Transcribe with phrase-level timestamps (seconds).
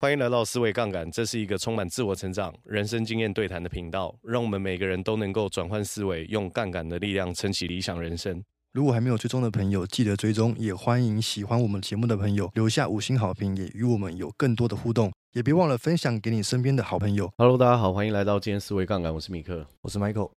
[0.00, 8.40] 欢迎来到思维杠杆，这是一个充满自我成长、人生经验对谈的频道，让我们每个人都能够转换思维，用杠杆的力量撑起理想人生。
[8.70, 17.28] 如果还没有追踪的朋友，记得追踪，也欢迎喜欢我们节目的朋友留下五星好评，也与我们有更多的互动，也别忘了分享给你身边的好朋友。
[17.36, 20.30] Hello，大家好，欢迎来到今天思维杠杆，我是米克，我是 Michael。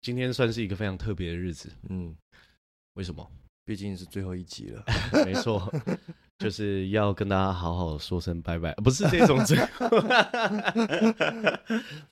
[0.00, 2.16] 今天算是一个非常特别的日子，嗯，
[2.94, 3.30] 为什么？
[3.66, 4.82] 毕竟是最后一集了，
[5.26, 5.70] 没错。
[6.38, 9.88] 就是要跟大家好好说声拜拜，不是这种最后，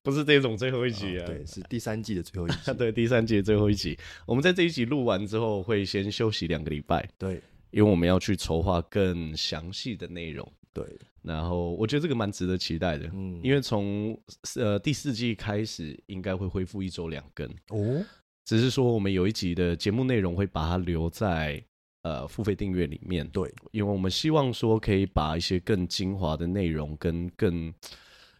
[0.02, 3.96] 不是这种最后一集啊，哦，对，是第三季的最后一集， 对，第三季的最后一集。
[4.26, 7.40] 我们在这一集录完之后，会先休息两个礼拜，对，
[7.70, 10.84] 因为我们要去筹划更详细的内容，对。
[11.22, 14.20] 然后我觉得这个蛮值得期待的，嗯，因为从
[14.56, 18.04] 呃第四季开始，应该会恢复一周两更哦，
[18.44, 21.62] 只是说我们有一集的节目内容会把它留在。
[22.06, 27.74] 呃，付费订阅里面，对，因为我们希望说可以把一些更精华的内容跟更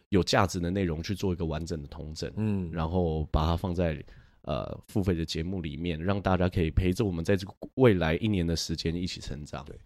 [0.07, 4.01] 有价值的内容去做一个完整的统整，嗯，然后把它放在
[4.43, 9.65] 呃付费的节目里面，让大家可以陪着我们在这个未来一年的时间一起成长。
[9.65, 9.77] 对，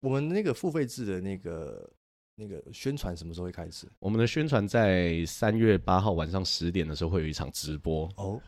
[0.00, 1.88] 我们那个付费制的那个。
[2.36, 3.86] 那个宣传什么时候会开始？
[4.00, 8.40] 我们的宣传在三月八号晚上十点的时候会有一场直播哦。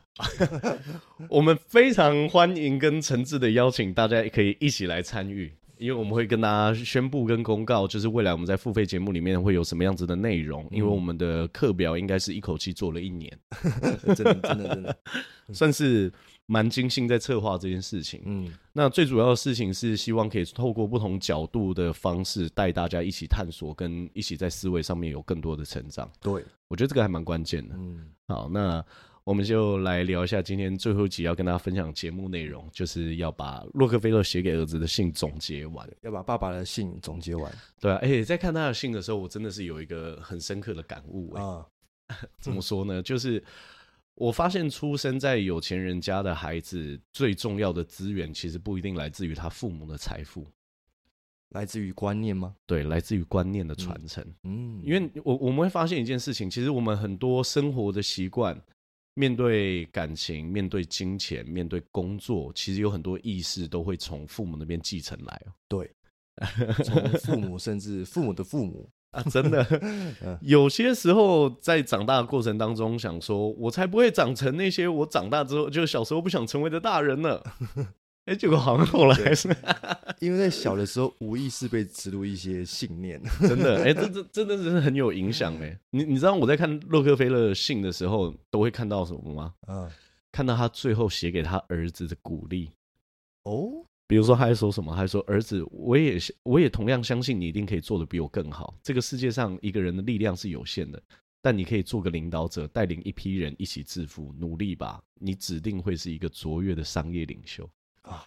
[1.31, 10.67] 我们非常欢迎跟诚挚的邀请大家可以一起来参与，因为我们会跟大家宣布跟公告，就是未来我们在付费节目里面会有什么样子的内容。
[10.73, 13.39] 因为我们的课表应该是一口气做了一年，
[14.17, 14.97] 真的真的真的
[15.55, 16.12] 算是。
[16.49, 26.09] 蛮精心在策划这件事情，嗯，那最主要的事情是希望可以透过不同角度的方式带大家一起探索，跟一起在思维上面有更多的成长。
[26.21, 27.75] 对，我觉得这个还蛮关键的。
[27.77, 28.85] 嗯，好，那
[29.25, 37.53] 我们就来聊一下今天最后一集要跟大家分享节目内容，就是要把洛克菲勒写给儿子的信总结完，要把爸爸的信总结完。
[37.81, 41.67] 对啊，而且在看他的信的时候，我真的是有一个很深刻的感悟啊。
[42.39, 43.03] 怎么说呢？
[43.03, 43.43] 就是。
[44.16, 50.47] 我发现出生在有钱人家的孩子，最重要的资源其实不一定来自于他父母的财富，
[51.50, 52.56] 来自于观念吗？
[52.66, 54.25] 对，来自于观念的传承。
[54.44, 58.59] 嗯，因为我我们会发现一件事情，其实我们很多生活的习惯，
[59.12, 65.43] 面对感情、面对金钱、面对工作，其实有很多意识都会从父母那边继承来。
[65.69, 65.91] 对，
[66.82, 68.91] 从父母甚至父母的父母。
[69.16, 69.66] 啊，真的，
[70.43, 77.41] 有些时候在长大的过程当中，想说，我才不会长成那些我长大之后就小时候不想成为的大人呢。
[78.26, 79.49] 哎，结果好像后来是，
[80.19, 85.78] 因为在小的时候无意识被植入一些信念，真的，哎，这这真的是很有影响哎。
[85.91, 89.55] 你你知道我在看洛克菲勒信的时候，都会看到什么吗？
[89.69, 89.88] 嗯，
[90.32, 92.72] 看到他最后写给他儿子的鼓励。
[93.44, 93.86] 哦。
[94.06, 94.93] 比如说，他还说什么？
[94.93, 98.78] 他还说：“儿子，我也我也同样相信你一定可以做得比我更好。
[98.83, 101.03] 这个世界上一个人的力量是有限的，
[101.43, 105.03] 但你可以做个领导者，带领一批人一起致富，努力吧！
[105.15, 107.69] 你指定会是一个卓越的商业领袖
[108.03, 108.25] 啊！”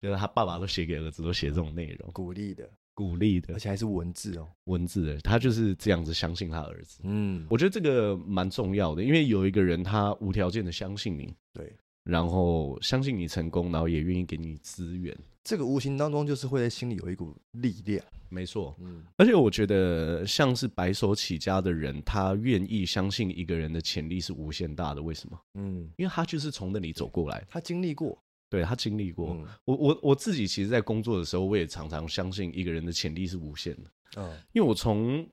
[0.00, 5.18] 就是他爸爸都写给儿子，都写这种内容，鼓励的，鼓励的，而且还是文字哦，文字的。
[5.18, 7.00] 他就是这样子相信他儿子。
[7.02, 11.76] 嗯，我觉得这个蛮重要的，因为有一个人他无条件的相信你，对。
[12.10, 18.04] 然后相信你成功，然后也愿意给你资源，这个无形当中就是会在心里有一股力量。
[18.28, 25.00] 没错，嗯，而且我觉得像是白手起家的人，他愿意相信一个人的潜力是无限大的。
[25.00, 25.40] 为什么？
[25.54, 29.30] 嗯，因为他就是从那里走过来，他经历过，对，他经历过。
[29.30, 33.90] 嗯，我我我自己其实，在工作的时候，我也常常相信一个人的潜力是无限的。
[34.16, 35.24] 嗯，因为我从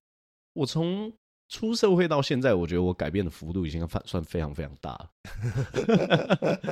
[0.53, 1.11] 我从。
[1.49, 5.09] 出社会到现在，我觉得我改变的幅度已经算算非常非常大了。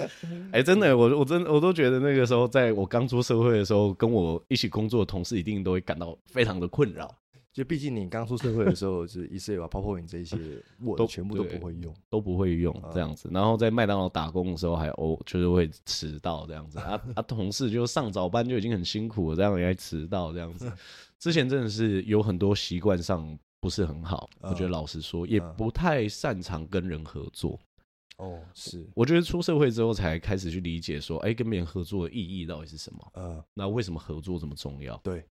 [0.51, 7.09] 哎、欸，真的，我我真我都觉得那个时候，在我刚出社会的时候，跟我一起工作的同事一定都会感到非常的困扰。
[7.53, 10.37] 就毕竟你刚出社会的时候，就是 Excel 啊、PowerPoint 这些，
[10.83, 13.29] 我都全部都不会用，都不会用这样子。
[13.31, 16.79] 然后在麦当劳打工的时候，还哦，就是会迟到这样子。
[16.79, 20.69] 啊啊，同事就上早班就已经很辛苦了，这样也还迟到这样子。
[21.17, 23.39] 之前真的是有很多习惯上。
[23.65, 27.59] 不是很好，我觉得老实说，也不太擅长跟人合作。
[28.17, 33.11] 哦，是，我觉得出社会之后才开始去理解说，哎，跟别人合作的意义到底是什么？
[33.15, 34.95] 嗯，那为什么合作这么重要？
[34.97, 35.25] 对，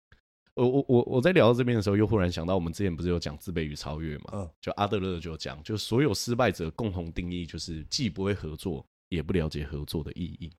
[0.54, 4.30] 我我我我在聊到这边的时候，又忽然想到，我们之前不是有讲自卑与超越嘛？
[4.32, 10.50] 嗯，就阿德勒就讲，就所有失败者共同定义就是既不会合作，也不了解合作的意义。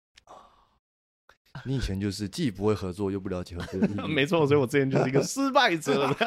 [1.65, 3.79] 你以前就是既不会合作又不了解合作
[4.09, 6.15] 没错，所以我之前就是一个失败者。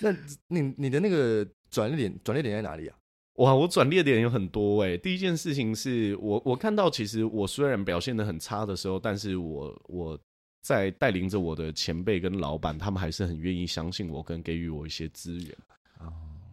[0.00, 0.10] 那
[0.48, 2.96] 你你的那个转捩点转捩点在哪里啊？
[3.34, 4.98] 哇，我转捩点有很多哎、欸。
[4.98, 10.18] 第一件事情是我我看到，其实我虽然表现的很差的时候，但是我我
[10.60, 15.56] 在带领着我的前辈跟老板，他们还是很愿意相信我，跟给予我一些资源。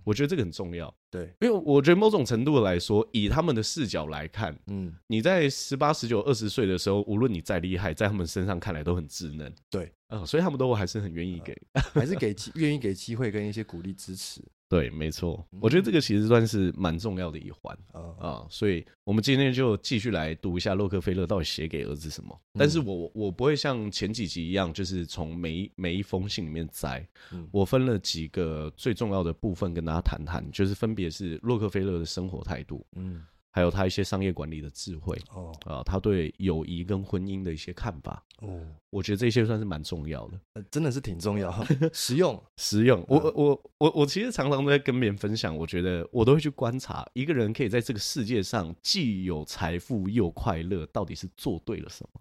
[0.05, 11.59] 我觉得这个很重要，对，因为我觉得某种程度来说，以他们的视角来看，嗯，你在十八、十九、二十岁的时候，无论你再厉害，在他们身上看来都很稚嫩，对，嗯，所以他们都还是很愿意给，
[11.93, 14.41] 还是给机愿意给机会跟一些鼓励支持。
[14.75, 17.77] 对，没错，我觉得这个其实算是蛮重要的一环
[18.19, 22.37] 啊，所以我们今天就继续来读一下洛克菲勒到底写给儿子什么。
[22.59, 27.07] 但是我我不会像前几集一样，就是从每一每一封信里面摘，
[27.51, 33.23] 我分了几个最重要的部分跟大家谈谈，就是分别是洛克菲勒的生活态度，嗯。
[33.55, 41.49] 还有他一些商业管理的智慧哦啊，他对友谊跟婚姻的一些看法哦，我觉得这些算是蛮重要的，呃，真的是挺重要，
[41.93, 43.01] 实用实用。
[43.07, 52.19] 我我我我其实常常都在跟别人分享，我觉得我都会去观察一个人可以在这个世界上既有财富又快乐，到底是做对了什么？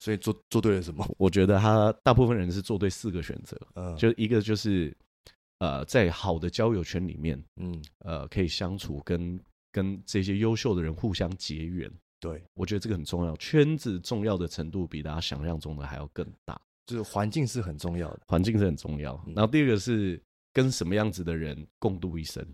[0.00, 1.08] 所以做做对了什么？
[1.16, 4.92] 我觉得他大部分人是做对四个选择，嗯，就一个就是
[5.60, 9.40] 呃，在好的交友圈里面，嗯，呃，可以相处跟。
[9.70, 13.36] 跟这些优秀的人互相结缘，对，我觉得这个很重要。
[13.36, 19.22] 圈子重要的程度比大家想象中的还要更大，就是环境是很重要的，环境是很重要。
[19.34, 20.20] 然后第二个是
[20.52, 22.44] 跟什么样子的人共度一生，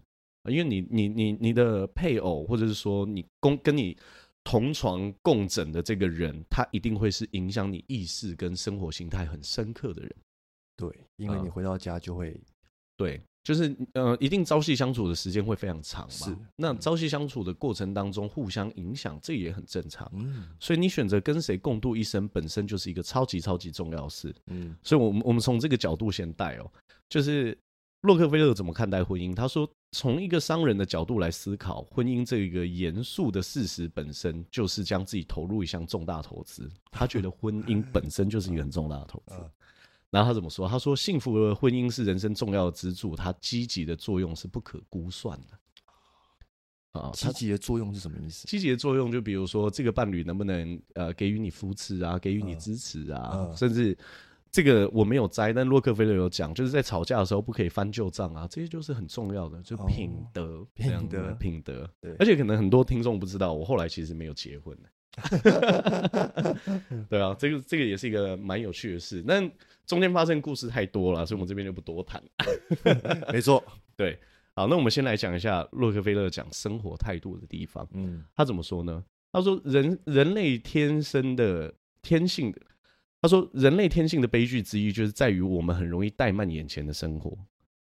[0.49, 3.97] 因为你你你你的配偶，或者是说你共跟你
[4.43, 10.15] 同床共枕的这个人，他一定会是影响你意识跟生活心态很深刻的人。
[10.77, 12.43] 对，因为你回到家就会、嗯、
[12.97, 13.23] 对。
[13.45, 16.09] 就是呃，一定朝夕相处的时间会非常长嘛。
[16.11, 20.11] 是，那朝夕相处的过程当中，互相影响，这也很正常。
[20.15, 24.35] 嗯，所以你选择跟谁共度一生，本身就是一个超级超级重要的事。
[24.47, 26.73] 嗯，所以我们我们从这个角度先带哦，
[27.07, 27.57] 就是
[28.01, 29.35] 洛克菲勒怎么看待婚姻？
[29.35, 36.71] 他说，从一个商人的角度来思考，婚姻这个严肃的事实本身就是将自己投入一项重大投资。
[36.91, 39.35] 他觉得婚姻本身就是一个很重大的投资。
[40.15, 40.69] 然后他怎么说？
[40.69, 45.59] 他说：“幸福的婚姻是人生重要的支柱，它积极的作用是不可估算的。”
[47.01, 48.47] 啊，积极的作用是什么意思？
[48.47, 53.99] 积极的作用就比如说，这个伴侣能不能呃给予你扶持啊，给予你支持啊，嗯、甚至
[54.53, 61.91] 这个我没有摘，但洛克菲勒有讲，就是在吵架的时候不可以翻旧账啊，这些就是很重要的，就品德，哦、品德，品德。
[62.01, 64.79] 对，而且可能很多听众不知道，我后来其实没有结婚
[67.11, 69.51] 对啊，这个这个也是一个蛮有趣的事，但
[69.87, 72.23] 中间发生故事太多了，所以我们这边就不多谈。
[73.33, 73.63] 没错，
[73.97, 74.19] 对，
[74.55, 77.87] 好，那我们先来讲一下洛克菲勒讲生活态度的地方。
[77.93, 79.05] 嗯，他怎么说呢？
[79.33, 82.61] 他说人人类天生的天性的，
[83.21, 87.37] 他说人类天性的悲剧之一就是在于我们很容易怠慢眼前的生活。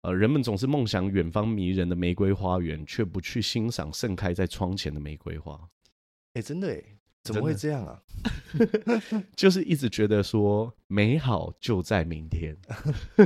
[0.03, 5.61] 呃，人们总是梦想远方迷人的玫瑰花园，却不去欣赏盛开在窗前的玫瑰花。
[6.35, 6.83] 哎，真的哎。
[7.26, 8.00] 怎么会这样啊？
[9.37, 12.56] 就是一直觉得说美好就在明天，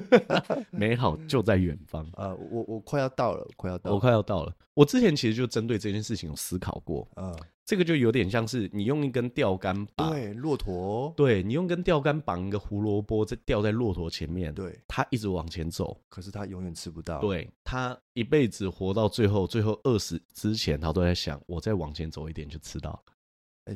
[0.70, 2.35] 美好就在远方啊！
[2.50, 4.55] 我我快要到了，快要到了，我快要到了。
[4.75, 7.35] 我之前其实就针对这件事情有思考过啊。
[7.64, 17.20] 这个就有点像是你用一根钓竿绑对骆驼，对你用根钓竿绑一个胡萝卜，在吊在骆驼前面，对，它一直往前走，可是它永远吃不到。
[17.20, 23.00] 对，它一辈子活到最后，最后饿死之前，他都在想，我再往前走一点就吃到。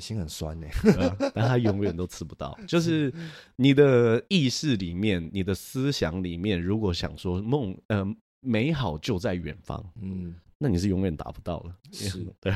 [0.01, 0.67] 心很酸呢，
[1.35, 2.59] 但他永远都吃不到。
[2.67, 3.13] 就是
[3.57, 8.05] 你的意识里面，你的思想里面，如果想说梦，呃，
[8.41, 11.77] 美好就在远方，嗯，那你是永远达不到了。
[11.93, 12.53] 是， 对，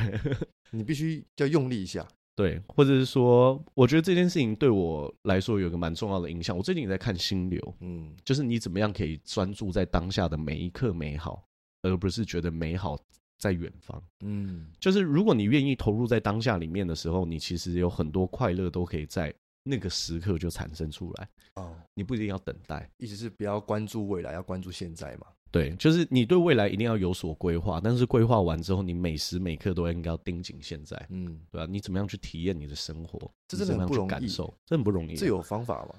[0.71, 6.55] 你必须要用力一下， 对，或者是说，我觉得这件事情对我来说有个蛮重要的影响。
[6.55, 11.43] 我最近也在看心流，嗯，就是你怎么样可以专注在当下的每一刻美好，
[11.81, 12.97] 而不是觉得美好。
[13.39, 21.29] 在远方，嗯，就是如果你愿意投入在当下里面的时候，你其实有很多快乐都可以在那个时刻就产生出来。
[21.55, 25.27] 哦，你不一定要等待，意思是不要关注未来，要关注现在嘛？
[25.51, 30.95] 对，就是你对未来一定要有所规划，但是规划完之后，你每时每刻都应该要盯紧现在。
[31.09, 31.67] 嗯，对吧？
[31.67, 33.19] 你怎么样去体验你的生活？
[33.47, 35.15] 这真的很不容易，感受这很不容易。
[35.15, 35.95] 这有方法吗？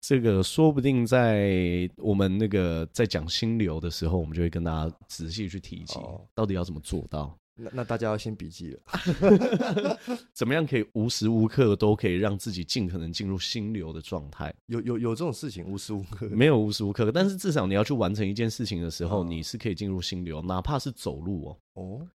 [0.00, 5.98] 这个说不定在我们那个在讲心流的时候，我们就会跟大家仔细去提及，
[6.34, 7.36] 到底要怎么做到。
[7.60, 9.98] 那那大家要先笔记了，
[10.32, 14.54] 怎么样可以无时无刻都可以让自己尽可能进入心流的状态？
[14.66, 21.58] 有有有这种事情，无时无刻没有无时无刻，但是至少你要去完成一件事情的时候，你是可以进入心流，哪怕是走路哦。
[21.74, 22.08] 哦。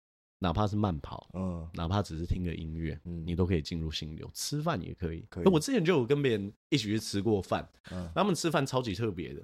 [0.43, 4.29] 哪怕是慢跑，嗯，哪怕只是听个音乐，嗯，你都可以进入心流。
[4.35, 5.47] 吃饭也可以，可以。
[5.47, 9.41] 我之前就有跟别人一起去吃过饭，嗯，他们吃饭超级特别的。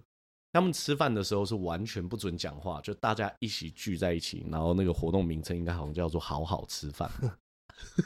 [0.53, 7.09] 他们吃饭的时候是完全不准讲话，就大家一起聚在一起，然后那个活动名称应该好像叫做“好好吃饭”，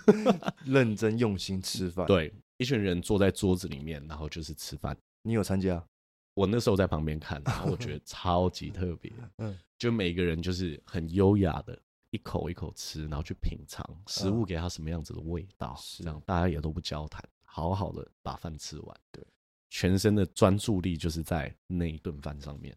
[0.67, 2.07] 认真用心吃饭。
[2.07, 2.33] 对。
[2.59, 4.97] 一群人坐在桌子里面，然后就是吃饭。
[5.23, 5.83] 你有参加？
[6.35, 9.13] 我那时候在旁边看，然后我觉得 超级特别。
[9.39, 11.77] 嗯，就每个人就是很优雅的，
[12.13, 18.97] 一口一口吃，然后去品尝食物给他什么样子的味道，这样大家也都不交谈，好好的把饭吃完。
[19.11, 19.25] 对，
[19.71, 22.77] 全身的专注力就是在那一顿饭上面。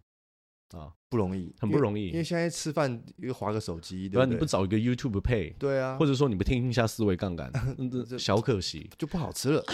[0.71, 4.25] 啊，不容易，很不容易，因为现在吃饭又划个手机，对吧？
[4.25, 7.51] 你不找一个 YouTube 配，对啊，或者说你不听一下思维杠杆，
[8.17, 9.63] 小可惜，就不好吃了。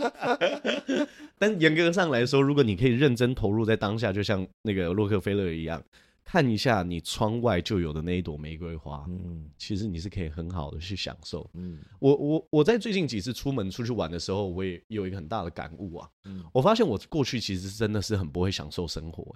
[1.38, 5.82] 但严格上来说，如果你可以认真投入在当下，就像那个洛克菲勒一样，
[6.30, 11.50] 看一下你窗外就有的那一朵玫瑰花，嗯，其实你是可以很好的去享受。
[11.54, 16.08] 嗯，我我我在最近几次出门出去玩的时候，我也有一个很大的感悟啊。
[16.26, 19.34] 嗯，我发现我过去其实真的是很不会享受生活。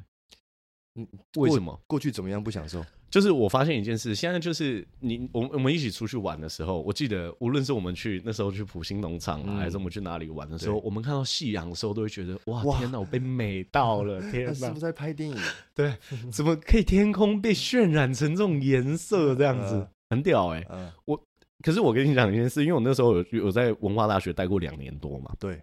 [0.97, 1.79] 嗯，为什么？
[1.87, 2.85] 过去怎么样不享受？
[3.11, 15.37] 就是我发现一件事，现在就是你我我们一起出去玩的时候，我记得无论是我们去那时候去普星农场啊，还是我们去哪里玩的时候，我们看到夕阳的时候，都会觉得哇，天哪，我被美到了，天哪， 是不是在拍电影？
[15.75, 15.97] 对，
[16.33, 20.65] 怎么可以天空被渲染成这种颜色这样子，很屌哎！
[21.05, 21.21] 我
[21.63, 25.63] 可是我跟你讲一件事，因为我那时候有有在文化大学待过两年多嘛，对，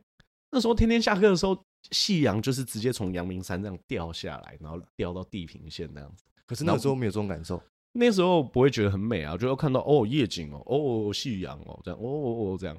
[0.51, 1.57] 那时候天天下课的时候。
[1.89, 6.23] 夕阳就是直接从阳明山这样掉下来，然后掉到地平线那样子。
[6.45, 7.61] 可是那时候没有这种感受，
[7.93, 12.77] 那时候不会觉得很美啊，就要看到哦夜景哦，哦夕阳哦这样，哦哦哦这样，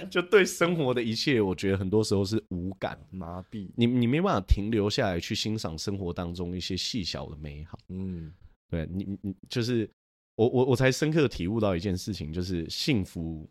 [0.10, 7.78] 就对生活的一切，我觉得很多时候是无感麻痹，你你没办法停留下来去欣赏生活当中一些细小的美好。
[7.88, 8.32] 嗯，
[8.70, 9.90] 对你你就是
[10.36, 13.48] 我我我才深刻体悟到一件事情，就是幸福。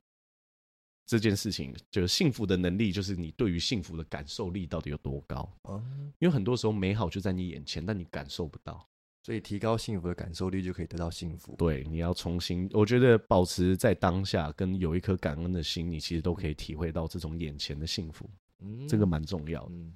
[1.06, 5.48] 这件事情就是幸福的能力，就是你对于幸福的感受力到底有多高？
[5.70, 8.88] 嗯因为很多时候美好就在你眼前，但你感受不到，
[9.24, 11.56] 所以提高幸福的感受力就可以得到幸福。
[11.58, 18.30] 对，你要重新，我觉得保持在当下，跟有一颗感恩的心，你其实都可以体会到这种眼前的幸福。
[18.60, 19.72] 嗯，这个蛮重要的。
[19.74, 19.94] 嗯，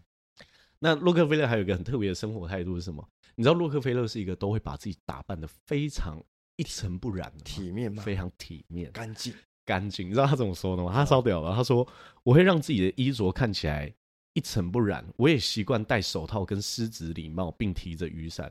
[0.80, 3.08] 那洛克菲勒还有一个很特别的生活态度是什么？
[3.36, 6.22] 你知道洛克菲勒是一个都会把自己打扮的非常
[6.58, 8.04] 一尘不染的，体面吗？
[8.04, 9.34] 非常体面，干净。
[9.68, 10.94] 干净，你知道他怎么说的吗？
[10.94, 11.54] 他烧屌了。
[11.54, 11.86] 他说
[12.24, 13.94] ：“我会让自己的衣着看起来
[14.34, 15.06] 一尘不染。
[15.18, 18.50] 我也习惯戴手套跟狮子礼帽，并提着雨伞。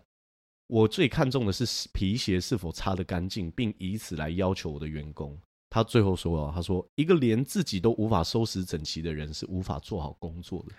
[0.66, 5.36] 我最看重的是皮鞋是否擦得干净，并以此来要求我的员工。”
[5.70, 10.74] 他最后说：“他说一个连自己都无法收拾整齐的人是无法做好工作的。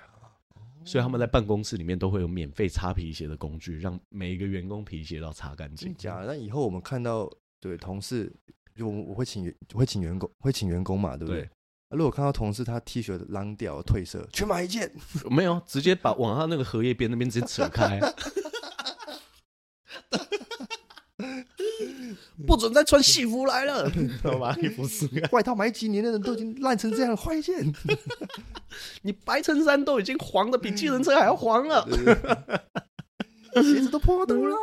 [0.85, 6.27] 所以他们在办公室里面都会有免费擦皮鞋的工具，让每一个员工皮鞋都要擦干净。”假的？
[6.27, 7.27] 那以后我们看到
[7.59, 8.31] 对同事。
[8.77, 11.41] 就我我会请员会请员工会请员工嘛，对不对？
[11.41, 11.49] 对，
[11.89, 14.91] 如果看到同事他 T 恤浪掉褪色，去买一件。
[15.29, 17.99] 没有，直接把往他那个荷叶边那边直接扯开，
[22.45, 24.55] 不准再穿戏服来了， 知道吧？
[24.61, 27.73] 衣服是外套买几年的人都已经烂成这样，换一件。
[29.01, 31.87] 你白衬衫都已经黄的比计程车还要黄了，
[33.55, 34.55] 鞋子都破洞了。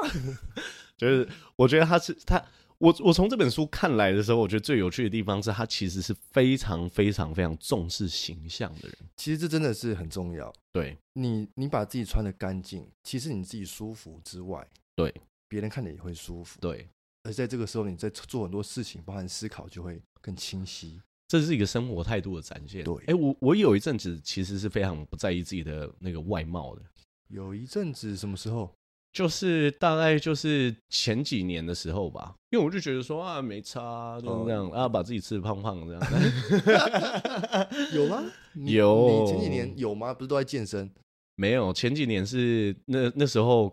[0.97, 2.41] 就是我觉得他是他。
[2.85, 8.99] 我我从这本书看来的时候，我觉得最有趣的地方是他其实是非常非常非常重视形象的人。
[9.17, 10.53] 其实这真的是很重要。
[10.71, 15.15] 对你，你把自己穿得干净，其实你自己舒服之外，对
[15.49, 16.61] 别人看着也会舒服。
[16.61, 16.87] 对，
[17.23, 21.01] 而在这个时候，你在做很多事情，包含思考，就会更清晰。
[21.27, 22.85] 这是一个生活态度的展现。
[22.85, 26.83] 对，哎，我我有一阵子其实是非常不在意自己的那个外貌的。
[27.29, 28.71] 有一阵子什么时候？
[29.15, 37.69] 就是大概就是前几年的时候吧，因为我就觉得说啊，没差，就是这样、哦、啊，把自己吃的胖胖的这样。
[37.95, 38.25] 有吗？
[38.55, 39.25] 有。
[39.25, 40.13] 你前几年有吗？
[40.13, 40.91] 不是都在健身？
[41.37, 43.73] 没有，前几年是那那时候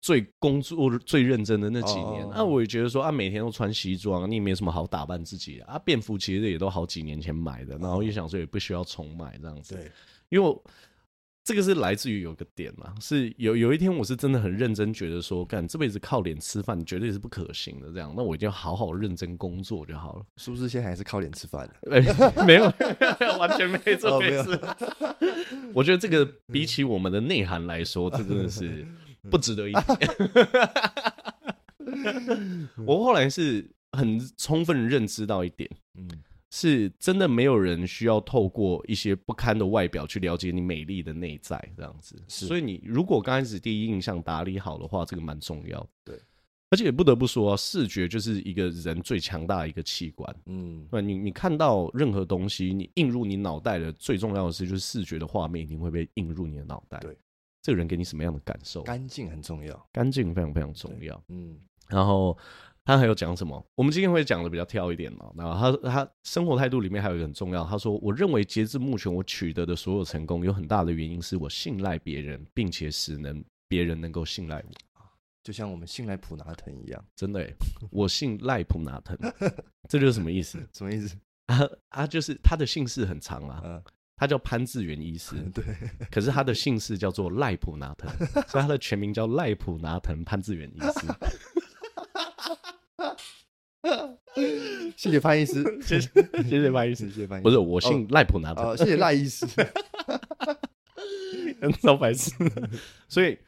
[0.00, 2.24] 最工作最认真的那几年。
[2.30, 5.76] 那、哦啊、我也觉得说啊，每天都穿西装，你也没什么好打扮自己啊。
[5.80, 9.74] 便服其实也都好几年前买的，然后也想说也不需要重买这样子。
[9.74, 9.90] 对，
[10.28, 10.62] 因为我。
[11.42, 20.24] 这个是来自于有个点嘛，是有有一天我是真的很认真觉得说，干这辈子靠脸吃饭绝对是不可行的，这样，那我一定要好好认真工作就好了。
[20.36, 21.68] 是不是现在还是靠脸吃饭？
[22.46, 22.64] 没有，
[23.38, 24.60] 完全没这回事。
[25.74, 28.86] 我觉得这个比起我们的内涵来说，这真的是
[29.30, 29.80] 不值得一提。
[32.86, 35.68] 我后来是很充分认知到一点，
[35.98, 36.08] 嗯。
[36.52, 42.20] 是真的没有人需要透过一些不堪的外表去了解你美丽的内在，这样子。
[42.26, 45.88] 所以你如果刚开始第一印象打理好的话，这个蛮重要。
[46.04, 46.20] 对，
[46.70, 50.36] 而且也不得不说，视觉就是一个人最强大的一个器官。
[50.46, 56.98] 嗯，那你你看到任何东西，你映入你脑袋的最重要的是，就是视觉的画面一定会被映入你的脑袋。
[56.98, 57.16] 对，
[57.62, 58.82] 这个人给你什么样的感受？
[58.82, 61.22] 干净很重要，干净非常非常重要。
[61.28, 61.56] 嗯，
[61.88, 62.36] 然后。
[62.84, 63.64] 他还有讲什么？
[63.74, 65.30] 我们今天会讲的比较跳一点嘛。
[65.36, 74.74] 然后他他生活态度里面还有一个很重要，他说：“我认为截至目前我取得的所有成功，有很大的原因是我信赖别人，并且使能别人能够信赖我。”
[75.42, 77.50] 就像我们信赖普拿腾一样，真的，
[77.90, 79.16] 我信赖普拿腾，
[79.88, 80.58] 这就是什么意思？
[80.74, 81.16] 什么意思？
[81.46, 83.82] 啊啊，就是他的姓氏很长啊，嗯、
[84.16, 85.64] 他叫潘志源医师， 对，
[86.10, 88.10] 可是他的姓氏叫做赖普拿腾，
[88.48, 91.06] 所以他的全名叫赖普拿腾潘志源医师。
[94.96, 96.08] 谢谢潘 医师，谢谢
[96.42, 97.42] 谢谢潘医师，谢谢潘医师。
[97.42, 99.46] 不是，我姓赖普拿谢谢赖医师，
[101.60, 102.32] 很招白痴，
[103.08, 103.38] 所以。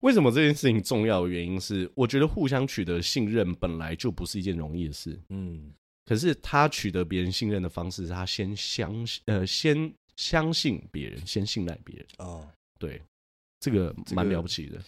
[0.00, 5.18] 为什么这件事情重要的原因是，我觉得互相取得信任本来就不是一件容易的事。
[5.30, 5.72] 嗯，
[6.04, 12.06] 可是他取得别人信任的方式是他先相信，呃，先相信别人，先信赖别人。
[12.18, 12.46] 哦，
[12.78, 13.00] 对，
[13.58, 14.78] 这个蛮了不起的。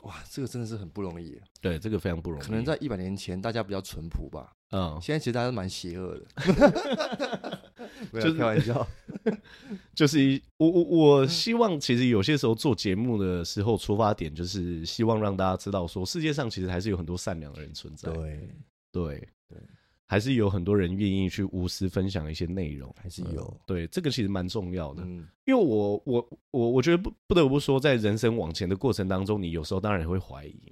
[0.00, 1.40] 我哇，这个真的是很不容易。
[1.60, 2.42] 对，这个非常不容易。
[2.42, 4.52] 可能在一百年前，大家比较淳朴吧。
[4.70, 7.62] 嗯，现在其实大家都蛮邪恶的。
[8.14, 8.86] 就是开玩笑，
[9.94, 18.10] 就是一我我我希望，其实有些时候做节目的时候，出发点就是希望让大家知道，说世界上其实还是有很多善良的人存在。
[18.12, 18.48] 对
[18.90, 19.28] 对对，
[20.12, 23.60] 还是有很多人愿意去无私分享一些内容，还是有。
[23.66, 25.02] 对，这个其实蛮重要的。
[25.06, 30.70] 嗯，因为我我我我觉得不不得不说，在人生往前的过程当中，你有时候当然也会怀疑，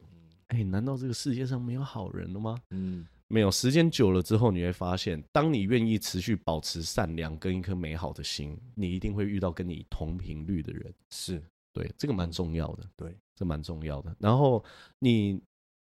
[0.49, 2.61] 哎，难道这个世界上没有好人了吗？
[2.69, 3.07] 嗯。
[3.29, 10.93] 没有时间久了之后，你会发现，当你愿意持续保持善良跟一颗美好的心，你一定会遇到跟你同频率的人。
[11.11, 11.41] 是
[11.73, 12.85] 对，这个蛮重要的。
[12.95, 14.15] 对，这蛮重要的。
[14.19, 14.63] 然后
[14.99, 15.41] 你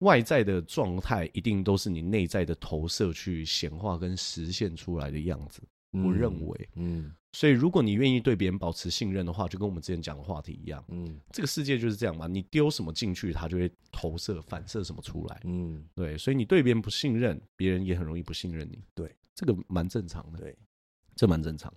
[0.03, 5.63] 外在的状态，一定都是你内在的投射去显化跟实现出来的样子。
[5.93, 20.57] 我认为，嗯，所以如果你愿意对别人保持信任的话，就跟我们之前讲的话题一样，嗯，这个世界就是这样嘛，你丢什么进去，它就会投射反射什么出来，嗯，对，所以你对别人不信任，别人也很容易不信任你，对，这个蛮正常的，对，
[21.15, 21.71] 这蛮正常。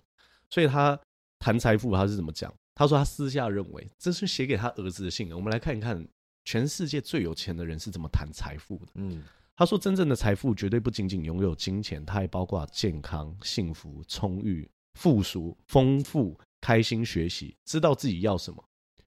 [0.48, 0.98] 所以他
[1.38, 2.50] 谈财富，他是怎么讲？
[2.74, 5.30] 他说他私下认为这是写给他儿子的信。
[5.34, 6.06] 我们来看一看，
[6.46, 9.22] 全世界最有钱的人是怎么谈财富的，嗯。
[9.58, 18.62] 他说：“真正的财富绝对不仅仅拥有金钱，它还包括健康、幸福、充裕、富足、丰富、开心、学习、知道自己要什么、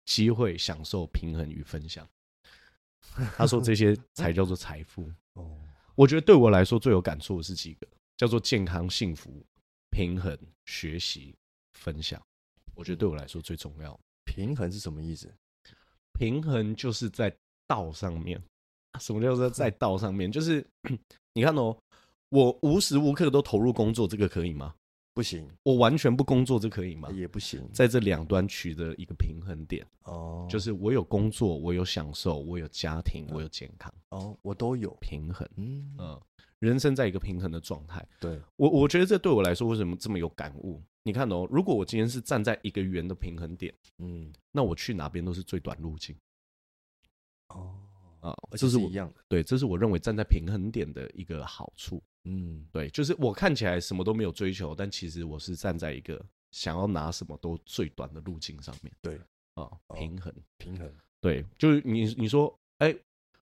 [0.05, 2.05] 机会、享受、平衡与分享。”
[3.37, 5.09] 他说：“这些才叫做财富。
[5.35, 5.61] ”哦，
[5.95, 9.47] 我觉得对我来说最有感触的是几个，叫做健康、幸福、
[9.91, 11.37] 平衡、学习、
[11.75, 12.21] 分享。
[12.75, 13.97] 我觉得对我来说最重要。
[14.25, 15.33] 平衡是什么意思？
[16.23, 17.35] 平衡就是在
[17.67, 18.41] 道上面。
[19.01, 20.31] 什么叫做在道上面？
[20.31, 20.65] 就是
[21.35, 21.77] 你看哦，
[22.29, 24.73] 我无时无刻都投入工作，这个可以吗？
[25.15, 25.45] 不行。
[25.65, 27.11] 我完全不工作，这可以吗？
[27.11, 27.69] 也不行。
[27.73, 35.49] 在这两端取得一个平衡点哦，就是我有工作，我有享受，我有家庭，我有健康哦，我都有平衡。
[35.57, 36.21] 嗯嗯，
[36.61, 38.07] 人生在一个平衡的状态。
[38.21, 40.81] 对我，我觉得这对我来说为什么这么有感悟？
[41.03, 46.17] 你看哦，如果我今天是站在一个圆的平衡点，嗯，那我去哪边都是最短路径。
[47.49, 47.79] 哦。
[48.23, 52.01] 啊，这是我一样的，对，这是我认为站在平衡点的一个好处。
[52.23, 58.95] 嗯，对，就是我看起来什么都没有追求，但其实我是站在一个想要拿什么都最短的路径上面。
[59.03, 59.21] 对，
[59.55, 60.89] 啊，平衡，平衡，
[61.21, 62.97] 对，就是你你说，哎，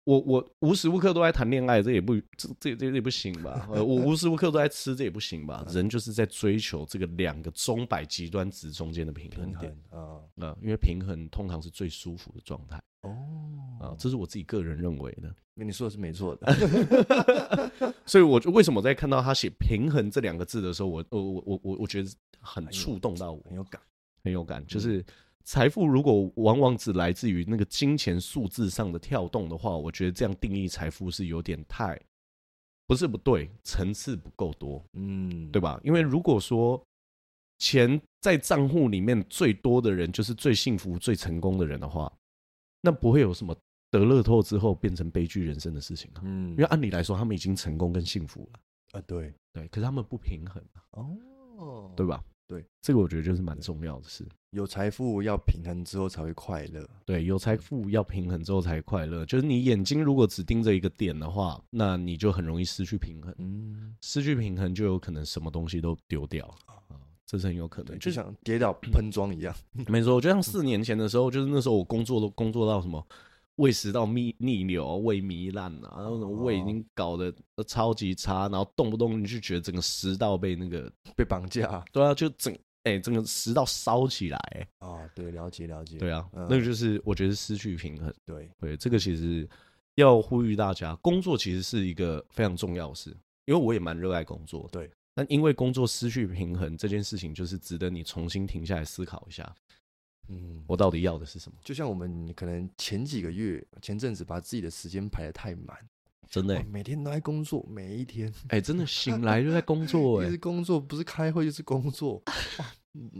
[0.04, 3.68] 我我无时无刻都在谈恋爱，这也不这这这也不行吧？
[3.70, 5.64] 我无时无刻都在吃，这也不行吧？
[5.70, 12.82] 人就是在追求这个两个钟摆极端值中间的平衡点啊，啊，因为平衡通常是最舒服的状态。
[13.02, 13.10] 哦，
[13.80, 15.34] 啊，这是我自己个人认为的。
[15.54, 22.10] 跟你说的是没错的， 所以我就为什么在看到他写“平衡”这两个字的时候，我我我我我觉得
[22.40, 23.80] 很触动到我，很有感，
[24.24, 24.66] 很有感。
[24.66, 25.04] 就是
[25.44, 32.00] 财富如果往往只来自于那个金钱数字上的跳动的话，我觉得这样定义财富是有点太
[32.86, 35.80] 不是不对，层次不够多，嗯，对吧？
[35.84, 36.82] 因为如果说
[37.58, 42.12] 钱在账户里面最多的人就是最幸福、最成功的人的话。
[42.84, 43.56] 那不会有什么
[43.92, 48.58] 得乐透之后变成悲剧人生的事情啊，嗯，因为按理来说他们已经成功跟幸福了
[48.90, 52.20] 啊，对对，可是他们不平衡哦，对吧？
[52.52, 54.28] 对，这个我觉得就是蛮重要的事。
[54.50, 59.24] 有财富要平衡之后才会快乐，对，有财富要平衡之后才快乐。
[59.24, 66.54] 就是你眼睛如果只盯着一个点的话，那你就很容易失去平衡，嗯，失去平衡就有可能什么东西都丢掉
[67.24, 69.56] 这是很有可能，就像跌倒喷装一样。
[69.86, 73.02] 没错，就像四年前的时候，就是那时候我工作都工作到什么
[73.62, 77.32] 胃食道逆逆流、胃糜烂啊，然后胃已经搞得
[77.64, 84.68] 超级差，然后动不动你就觉得整个食道被那个 被绑架，对啊，就整哎、欸、整个食道烧起来、欸。
[84.80, 85.96] 啊，对，了解了解。
[85.96, 88.12] 对啊，那个就是我觉得失去平衡。
[88.26, 89.48] 对对，这个其实
[89.94, 94.68] 要呼吁大家，工作其实是一个非常重要的事，因为我也蛮热爱工作。
[94.72, 99.54] 对，但因为工作失去平衡这件事情，就是值得你重新停下来思考一下。
[100.28, 101.58] 嗯，我到底要的是什么？
[101.62, 105.76] 就像我们可能前几个月、前阵子把自己的时间排得太满，
[106.30, 112.22] 真的、欸，每天都在工作，每一天，哎、欸，真的醒来就在工作、欸，哎，是工作，不是开会就是工作，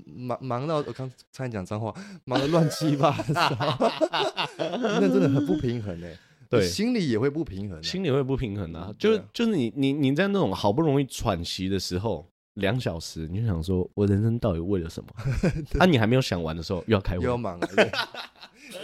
[0.06, 1.92] 忙忙到我刚才讲脏话，
[2.24, 3.50] 忙得乱七八糟，
[4.56, 12.31] 那真的很不平衡哎、欸，对，心里也会不平衡、啊，心里会不平衡啊，就是就是你你你在那种好不容易喘息的时候。
[12.54, 15.10] 两小时，你就想说，我人生到底为了什么？
[15.80, 17.68] 啊，你还没有想完的时候，又要开会，又要忙了，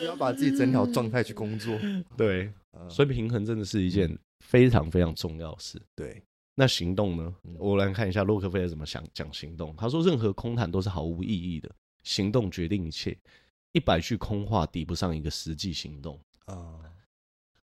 [0.01, 1.79] 又要把自己整条状态去工作。
[2.17, 2.53] 对，
[2.89, 5.81] 所以平衡真的是一件非常非常重要的事。
[5.95, 6.23] 对，
[6.55, 7.35] 那行动呢？
[7.59, 9.75] 我来看一下洛克菲勒怎么想讲行动。
[9.77, 11.71] 他说，任何空谈都是毫无意义的，
[12.05, 13.17] 行动决定一切。
[13.73, 16.81] 一百句空话抵不上一个实际行动啊。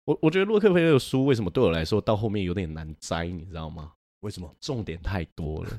[0.05, 3.93] 我我觉得洛克菲勒的书为什么对我来说到后面有点难摘，你知道吗？
[4.25, 5.71] 为什么重点太多了？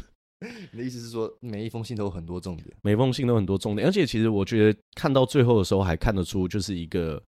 [0.72, 7.22] 你的意思是说，每一封信都有很多重点，每封信都有很多重点，而且其实我觉得看到最后的时候，还看得出就是一个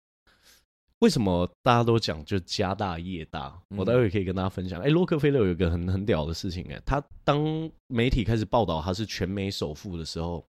[1.01, 3.61] 为什么大家都讲就家大业大。
[3.77, 4.81] 我待会可以跟大家分享。
[4.81, 10.45] 哎，洛克菲勒有一个很很屌的事情，哎，他当媒体开始报道他是全美首富的时候，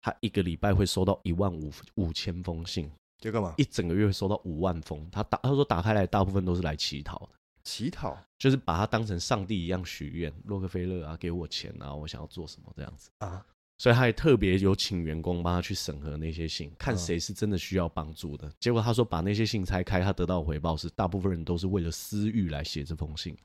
[0.00, 3.54] 他一个礼拜会收到一万五五千封信，就干嘛？
[3.56, 5.08] 一整个月会收到五万封。
[5.10, 7.28] 他打他说打开来，大部分都是来乞讨的。
[7.64, 13.44] 乞讨就是把他当成上帝一样许愿，洛克菲勒啊，给我钱啊，我想要做什么这样子啊，
[13.78, 18.52] 所以他也特别有请员工帮他去审核那些信，看谁是真的需要帮助的。
[18.58, 23.36] 结果他说把那些信拆开，他得到的回报是大部分人都是为了私欲来写这封信。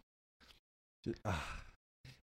[1.01, 1.63] 就啊，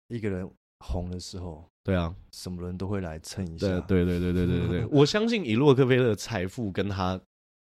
[0.08, 0.48] 一个人
[0.78, 3.66] 红的时候，对啊，什么人都会来蹭一下。
[3.80, 7.20] 对对对对对对对，我相信以洛克菲勒的财富跟他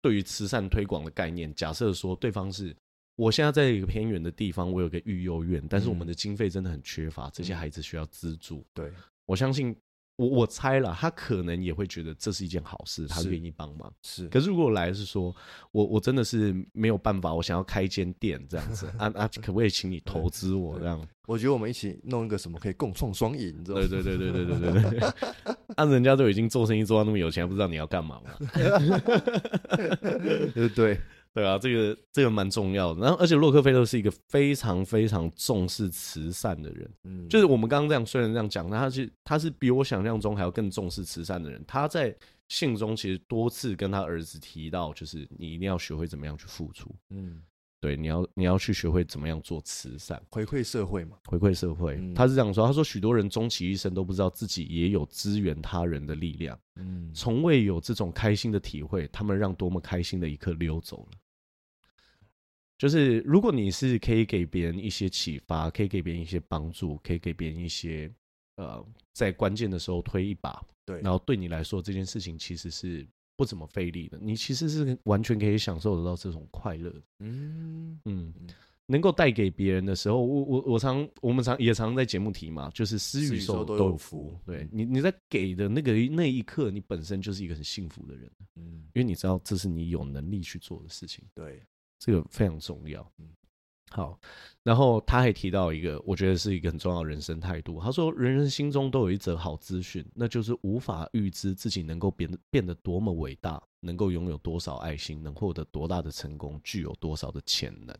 [0.01, 2.75] 对于慈善推广的概念，假设说对方是。
[3.21, 8.65] 我现在在一个偏远的地方，我有个育幼院，但是我们的经费真的很缺乏，这些孩子需要资助。
[8.73, 8.91] 对，
[9.27, 9.75] 我相信，
[10.15, 13.93] 我我猜了，他可能也会觉得这是一件好事，他愿意帮忙。
[14.01, 15.35] 是，可是如果来是说，
[15.71, 21.07] 我我真的是没有办法，我想要开一间店这样子， 啊啊，可不可以请你投资我这样？
[21.27, 23.63] 我觉得我们一起弄一个什么可以共创双赢？
[23.63, 25.09] 对对对对对对对对。
[25.77, 28.31] 啊，人家都已经做生意做到那么有钱，不知道你要干嘛嘛？
[30.55, 30.99] 对 对。
[31.33, 33.01] 对啊，这个这个蛮重要的。
[33.01, 36.91] 然后，而且洛克菲勒是一个非常非常重视慈善的人。
[37.05, 41.63] 嗯，就是我们刚刚这样虽然这样讲，但他是他是比我想象中还要更重视慈善的人。
[41.65, 42.13] 他在
[42.49, 46.93] 信中其实多次跟他儿子提到，就是你一定要学会怎么样去付出。
[47.11, 47.41] 嗯，
[47.79, 51.97] 对，你要你要去学会怎么样做慈善，回馈社会嘛，回馈社会。
[52.13, 56.59] 他是这样说，他说许多人终其一生都不知道自己也有支援他人的力量。
[56.75, 61.17] 嗯，从未有这种开心的体会，他们让多么开心的一刻溜走了。
[62.81, 68.11] 就是如果你是可以给别人一些启发，可以给别人一些帮助，可以给别人一些
[68.55, 76.91] 呃，在关键的时候推一把，对，然后对你来说这件事情其实是不怎么费力的，你其实是完全可以享受得到这种快乐。
[77.19, 78.33] 嗯嗯，
[78.87, 84.35] 能够带给别人的时候，我我我常我们常也常在节目提嘛，就是施与受都有福。
[84.43, 88.31] 对你你在给的那个那一刻，你本身就是一个很幸福的人。
[88.55, 91.23] 嗯，因为你知道这是你有能力去做的事情。
[91.35, 91.61] 对。
[92.01, 93.29] 这个非常重要，嗯，
[93.91, 94.19] 好，
[94.63, 97.79] 然后他还提到一个，我觉得是一个很重要的人生态度。
[97.79, 107.95] 他说，人人心中都有一则好资讯，那就是无法预知自己能够变得变得多么伟大，能够拥有多少爱心，能获得多大的成功，具有多少的潜能。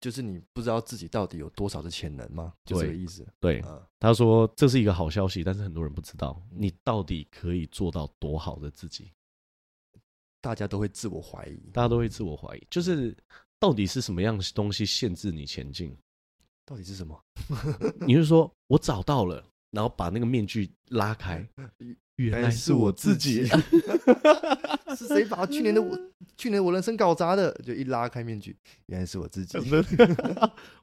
[0.00, 2.54] 就是你不知道自己到底有多少的潜能吗？
[2.64, 3.26] 就这个意思。
[3.38, 3.62] 对，
[4.00, 9.12] 他说这是一个好消息，但是很多人不知道你到底可以做到多好的自己。
[10.40, 13.16] 大家都会自我怀疑，大家都会自我怀疑，就是
[13.58, 15.96] 到底是什么样的东西限制你前进？
[16.64, 17.20] 到底是什么？
[18.06, 21.46] 你是说我找到了，然后把那个面具拉开，
[22.16, 23.46] 原来是我自己。
[24.96, 25.94] 是谁把去年的我，
[26.38, 27.52] 去年我人生搞砸的？
[27.62, 29.58] 就一拉开面具，原来是我自己。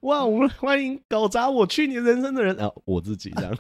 [0.02, 3.58] 哇，我们欢迎搞砸我去年人生的人啊，我自己这样。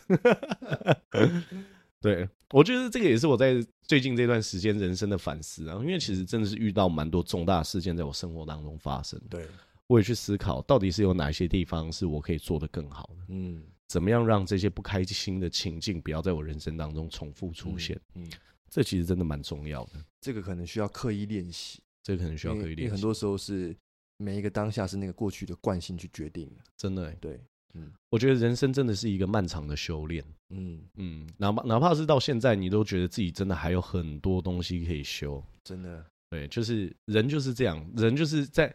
[1.99, 9.19] 对，我觉得这个也是我在最近这段时间人生的反思啊，因为其实真的是遇到蛮多重大事件在我生活当中发生。
[9.27, 9.47] 对，
[9.87, 13.25] 我也去思考，到底是有哪些地方是我可以做得更好的？
[13.29, 17.99] 嗯，怎么样让这些不开心的情境不要在我人生当中重复出现？
[18.13, 18.29] 嗯，
[18.69, 19.93] 这其实真的蛮重要的。
[20.21, 23.75] 这个可能需要刻意练习，这个可能需要刻意练习，因为很多时候是
[24.17, 26.61] 每一个当下是那个过去的惯性去决定的。
[26.77, 27.41] 真的，对。
[27.73, 30.23] 嗯，我觉得人生真的是一个漫长的修炼。
[30.49, 35.43] 嗯嗯，哪怕哪怕是到现在，你都觉得自己真的还有很多东西可以修。
[35.63, 38.73] 真的，对，就是人就是这样，人就是在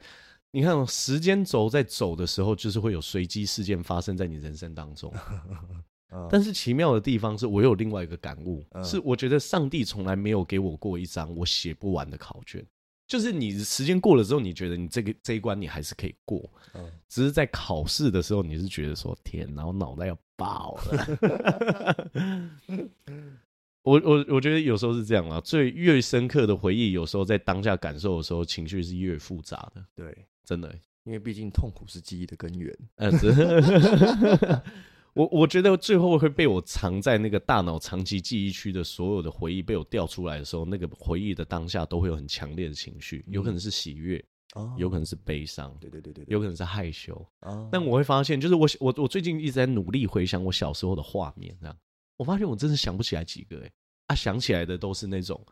[0.50, 5.12] 你看时间轴在走的时候，就是会有随机事件发生在你人生当中。
[6.30, 12.64] 但是奇妙的地方是我有另外一个感悟，是我觉得上帝从来没有给我过一张我写不完的考卷。
[13.08, 22.06] 就是你时间过了之后，你觉得你这个这一关你还是可以过，嗯，只是在考试的时候，你是觉得说天，然后脑袋要爆了。
[23.82, 29.82] 我我我觉得有时候是这样啊，最越深刻的回忆，有时候在当下感受的时候，情绪是越复杂的。
[29.94, 30.70] 对，真的，
[31.04, 32.78] 因为毕竟痛苦是记忆的根源。
[32.96, 33.32] 嗯，是。
[35.18, 44.24] 我我觉得最后会被我藏在那个大脑长期记忆区的所有的回忆被我调出来的时候，那个回忆的当下都会有很强烈的情绪，有可能是喜悦，
[44.76, 47.20] 有可能是悲伤，对对对对，有可能是害羞。
[47.68, 51.76] 但我会发现，就是我我我最近一直在努力回想我小时候的画面，这样
[52.16, 53.72] 我发现我真的想不起来几个哎，
[54.07, 55.44] 啊想起来的都是那种，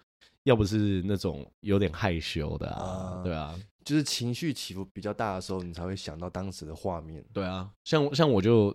[0.44, 7.24] 要不是那种有点害羞的啊，对啊，就是情绪起伏比较大的时候，你才会想到当时的画面。
[7.32, 8.72] 对啊，像像我就。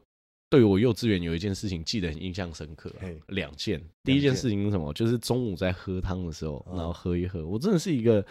[0.52, 3.82] 对我幼稚园有一件事情记得很印象深刻，啊，两件。
[4.04, 4.92] 第一件事情是什么？
[4.92, 8.22] 就是中午在喝汤的时候，然后喝一喝，我真的是一个，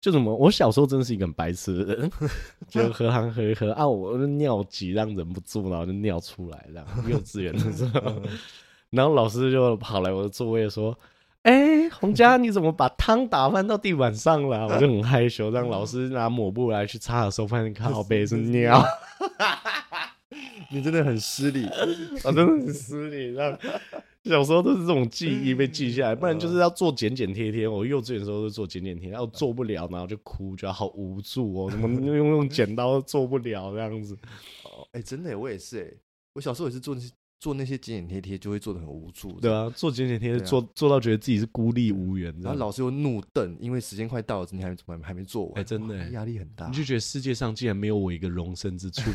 [0.00, 0.34] 就什么？
[0.34, 2.10] 我小时候真的是一个很白痴的人，
[2.68, 8.20] 就喝汤喝一喝啊，我的尿急让忍不住，然后就尿出来，这样幼稚园的时候，
[8.90, 10.98] 然后老师就跑来我的座位说
[11.42, 18.84] ：“哎，洪佳，你怎么把汤打翻到地板上了？”我就很害羞，让老师拿抹布来去擦的时候，发现靠 背是尿。
[20.72, 21.66] 你真的很失礼，
[22.22, 23.32] 啊，真的很失礼。
[23.34, 23.58] 让
[24.24, 27.66] 小时候都是这种记忆被记下来，不然就是要做剪剪贴贴。
[27.66, 34.14] 我幼稚园的时候都做剪剪贴，然后做不了，然后就哭，觉得好无助哦，怎么 用用剪刀都做不了这样子。
[34.64, 35.90] 哦，哎，真的，我也是哎，
[36.34, 39.32] 我小时候也是做那些做那些剪剪贴贴，就会做的很无助。
[39.40, 45.60] 对啊，做剪剪贴贴做做到觉得自己是孤立无援，然后老师又怒瞪，因为时间快到了，你还还还没做完。
[45.60, 49.10] 哎，真的压力很大，你就觉得世界上竟然没有我一个容身之处。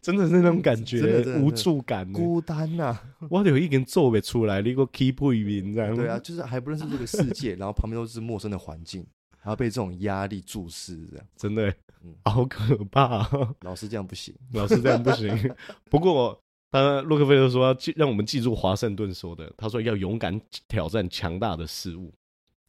[0.00, 2.98] 真的是那种感觉，无助感、孤单呐！
[3.28, 5.94] 我有一根做不出来，你给我 keep 一名这样。
[5.94, 9.06] 对啊，就是还不认识这个世界， 然后旁边都是陌生的环境，
[9.38, 11.68] 还要被这种压力注视，这样真的，
[12.02, 13.28] 嗯，好可怕。
[13.60, 15.54] 老师这样不行，老师这样不行。
[15.90, 16.38] 不过，
[16.70, 22.12] 他洛克菲勒说要记，让我们记住华盛顿说的，他说要勇敢挑战强大的事物。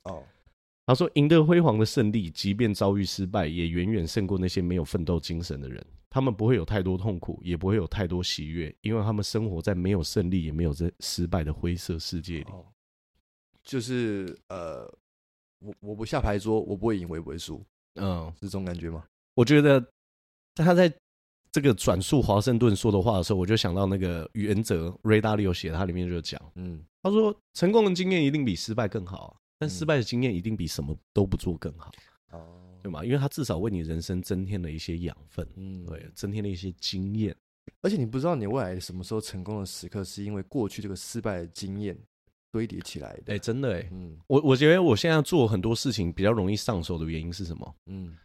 [0.03, 0.23] 哦。
[0.87, 5.83] 他说：“赢得辉煌的胜利，即便遭遇失败，也远远胜过那些没有奋斗精神的人。
[6.11, 12.51] 他们不会有太多痛苦，也不会有太多喜悦，因为他们生活在没有胜利也没有这失败的灰色世界里。
[12.51, 12.63] 哦、
[13.63, 14.83] 就是呃，
[15.59, 17.65] 我我不下牌桌，我不会赢，我也不会输。
[17.95, 19.03] 嗯，是这种感觉吗？
[19.33, 19.83] 我觉得
[20.53, 20.93] 他在
[21.51, 31.91] 这个转述华盛顿说的话的时候，我就想到那个原则，Ray Dalio 写的，他里面就讲，嗯，他说成功的经验一定比失败更好。”但失败的经验一定比什么都不做更好，
[32.31, 32.43] 哦，
[32.83, 33.03] 对吗？
[33.05, 37.35] 因为它至少为你人生增添了一些养分，嗯，对，增添了一些经验。
[37.81, 41.97] 而且你不知道你未来什么时候成功的时刻，是因为过去这个失败的经验
[42.51, 43.33] 堆叠起来的。
[43.33, 47.75] 哎，真的哎，嗯，我我觉得我现在做很多事情比较容易上手的原因是什么？
[47.87, 48.15] 嗯，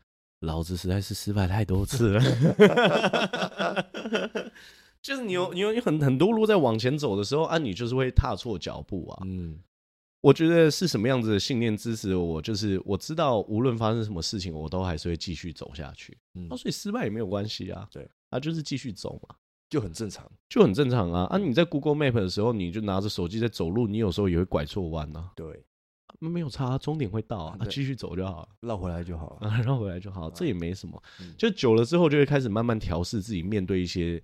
[0.41, 2.21] 老子实在是失败太多次了，
[5.01, 9.59] 就是你有你有很很多路在往前走的时候啊，你就是会踏错脚步啊，嗯。
[10.23, 12.43] 我觉得是什么样子的信念支持我？
[12.43, 16.17] 就是我知道无论发生什么事情，我都还是会继续走下去。
[16.35, 17.89] 嗯，所以失败也没有关系啊。
[17.91, 19.35] 对，啊，就是继续走嘛，
[19.71, 21.25] 就很正常，就很正常啊。
[21.31, 25.33] 啊，你在 Google Map 的时候，你就拿着手机在走路，你有时候也会拐错弯啊。
[25.35, 25.65] 对，
[26.19, 31.03] 没有差，终点会到 啊，继续走就好了，绕回来就好了，绕回来就好，这也没什么。
[31.39, 34.23] 就久了之后，就会开始慢慢调试自己，面对一些。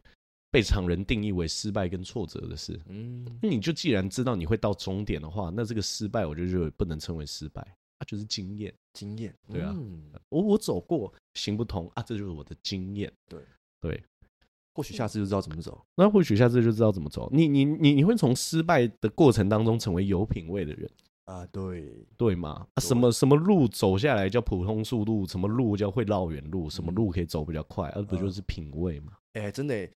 [0.57, 7.61] 被常人定义为失败跟挫折的事，嗯，你就既然知道你会到终点的话，那这个失败，我就认为不能称为失败，
[7.99, 9.77] 啊，就是经验，经验，对啊，
[10.31, 13.39] 我我走过行不通啊，这就是我的经验，对。
[13.83, 14.03] 对，
[14.75, 20.91] 或许下次就知道怎么走，那或许下次就知道怎么走，你你你你会从失败的过程当中成为有品味的人？
[21.27, 21.93] 啊，对。
[22.17, 22.67] 对嘛？
[22.73, 29.13] 啊，什么什么路走下来叫普通速度，什么路叫会绕远路，什么路可以走比较快，而不就是品味嘛？
[29.35, 29.87] 哎，真的。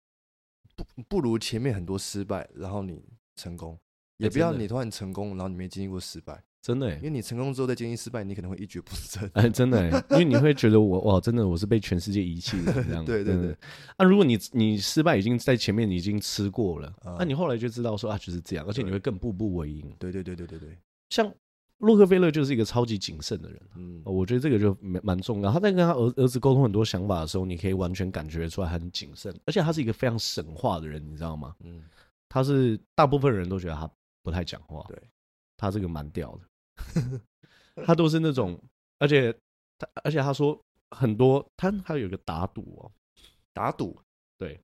[0.84, 3.02] 不不如前面很多失败，然后你
[3.36, 3.78] 成功，
[4.16, 9.30] 也不要你突然成功，然后你没经历过失败，真的，因为你成功之后再经历失败，你可能会一蹶不振。
[9.34, 13.02] 哎，真的， 因为你会觉得我哇，真的我是被全世界遗弃的这样。
[13.06, 13.56] 对对对。
[13.96, 19.94] 啊，如果你你失败已经在前面你已经吃过了，那你后来就知道说啊就是这样，而且你会更步步为营。
[19.98, 21.32] 对对对对对对，像。
[21.80, 25.50] 洛克菲勒就是一个超级谨慎的人，嗯，我觉得这个就蛮蛮重要。
[25.50, 31.56] 他在跟他儿儿子沟通很多想法的时候，你可以完全感觉出来很谨慎，而且他是一个非常神话的人，你知道吗？
[31.60, 31.82] 嗯，
[32.28, 33.90] 他是大部分人都觉得他
[34.22, 35.02] 不太讲话，对，
[35.56, 37.20] 他这个蛮屌的，
[37.84, 38.60] 他都是那种，
[38.98, 39.32] 而且
[39.78, 42.92] 他而且他说很多，他他有一个打赌哦，
[43.54, 43.98] 打赌，
[44.36, 44.60] 对，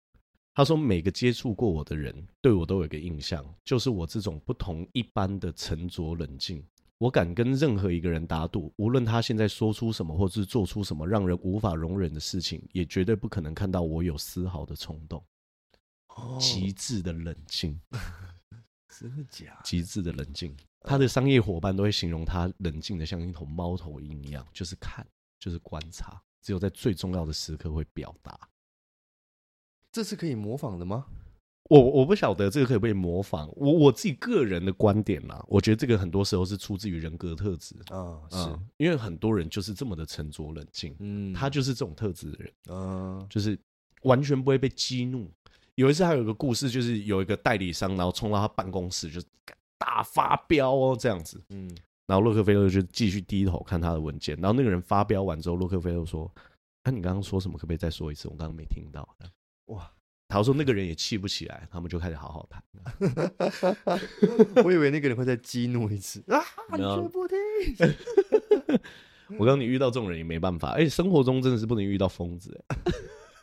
[0.52, 6.62] 他说每个接触过我的人对我都有一个印象，就是我这种不同一般的沉着冷静。
[6.98, 15.22] 我敢跟任何一个人打赌，无论他现在说出什么，或是做出什么让人无法容忍的事情，也绝对不可能看到我有丝毫的冲动。
[16.08, 17.78] 哦，极致的冷静，
[18.88, 19.60] 真的假？
[19.62, 25.06] 极致的冷静，他的商业伙伴都会形容他冷静的像一头猫头鹰一样，就是看，
[25.38, 28.48] 就是观察，只有在最重要的时刻会表达。
[29.92, 31.06] 这是可以模仿的吗？
[31.68, 43.58] 我我不晓得这个可以不可以模仿，我我自己个人的观点啦，我觉得这个很多时候是出自于人格特质啊，是、嗯、因为很多人就是这么的沉着冷静，嗯，他就是这种特质的人，嗯，就是
[44.02, 45.30] 完全不会被激怒。
[45.74, 49.20] 有一次还有一个故事，就是有一个代理商，然后冲到他办公室就
[49.76, 51.68] 大发飙哦，这样子，嗯，
[52.06, 56.30] 然后洛克菲勒就继续低头看他的文件，然后那个人发飙完之后，洛克菲勒说
[56.84, 57.58] ：“那、啊，你刚刚说什么？
[57.58, 58.28] 可不可以再说一次？
[58.28, 59.06] 我刚刚没听到。”
[59.74, 59.90] 哇。
[60.28, 62.62] 他说：“那个人也气不起来，他们就开始好好谈。
[64.64, 66.42] 我以为那个人会再激怒一次啊！
[66.72, 67.38] 你却不听。
[69.38, 70.72] 我告诉你，遇到这种人也没办法。
[70.72, 72.64] 而且，生活中真的是不能遇到疯子。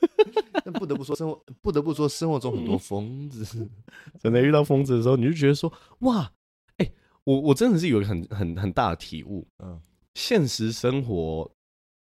[0.66, 3.68] 但不得不说，生活不得不说，生活中很多疯子。
[4.20, 6.32] 真的遇到疯子的时候，你就觉得说：哇，
[6.78, 6.92] 哎，
[7.24, 9.48] 我我真的是有一个很很很大的体悟。
[9.60, 9.82] 嗯，
[10.16, 11.50] 现实生活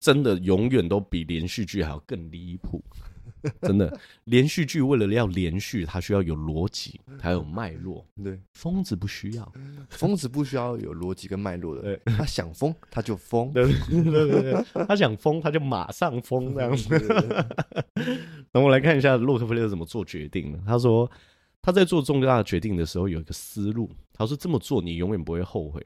[0.00, 2.84] 真的永远都比连续剧还要更离谱。”
[3.62, 8.04] 真的，连续剧为了要连续，它需要有逻辑，还有脉络。
[8.22, 9.52] 对，疯子不需要，
[9.90, 11.82] 疯子不需要有逻辑跟脉络的。
[11.82, 16.88] 对，他想疯他就疯，对 对对对，他想疯他就马上疯这样子。
[18.52, 20.58] 那我来看一下洛克菲勒怎么做决定呢？
[20.66, 21.10] 他说
[21.62, 25.84] 他在做重大的决定的时候有一个思路，他说这么做你永远不会后悔，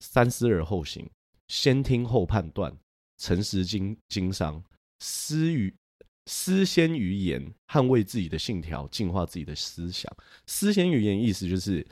[0.00, 1.08] 三思而后行，
[1.48, 2.72] 先听后判断，
[3.18, 4.62] 诚实经经商，
[5.00, 5.74] 思于。
[6.26, 10.12] 思先于言，捍卫自己的信条，净化自己的思想。
[10.46, 11.86] 思先于言意思就是，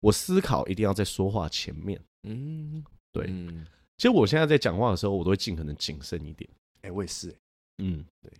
[0.00, 2.00] 我思考一定要在说话前面。
[2.22, 3.26] 嗯，对。
[3.28, 6.48] 嗯，其实我现在在讲话的时候，我都会尽可能谨慎一点。
[6.82, 7.34] 哎、欸，我也是。
[7.78, 8.32] 嗯，对。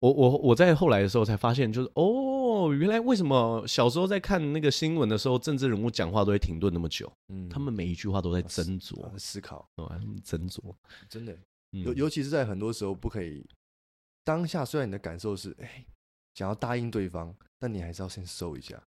[0.00, 7.10] 我我我在后来的时候才发现，就是哦，原来为什么小时候在看那个新闻的时候，政治人物讲话都会停顿那么久？
[7.28, 9.90] 嗯，他们每一句话都在斟酌、啊、思考，哦，
[10.24, 10.74] 斟酌。
[11.08, 11.36] 真的，
[11.72, 13.46] 尤尤其是在很多时候不可以。
[14.30, 15.84] 当下虽然你的感受是，哎，
[16.34, 18.80] 想要答应对方，但你还是要先收一下。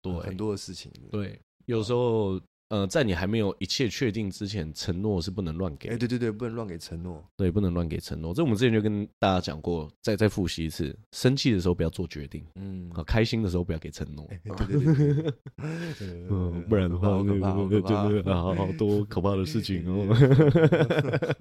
[0.00, 0.90] 对，很多的事情。
[1.12, 5.90] 对，有时候，呃，在你还没有一切确定之前，承诺是不能乱给。
[5.90, 7.22] 哎，对对对，不能乱给承诺。
[7.36, 8.32] 对，不能乱给承诺。
[8.32, 14.26] 这我们之前就跟大家讲过，再再复习一次：生气的时候不要做决定，嗯，啊，开心的时候不要给承诺。
[14.26, 15.32] 对对对，
[16.32, 21.36] 嗯，不然的话，真的好 好多可怕的事情哦。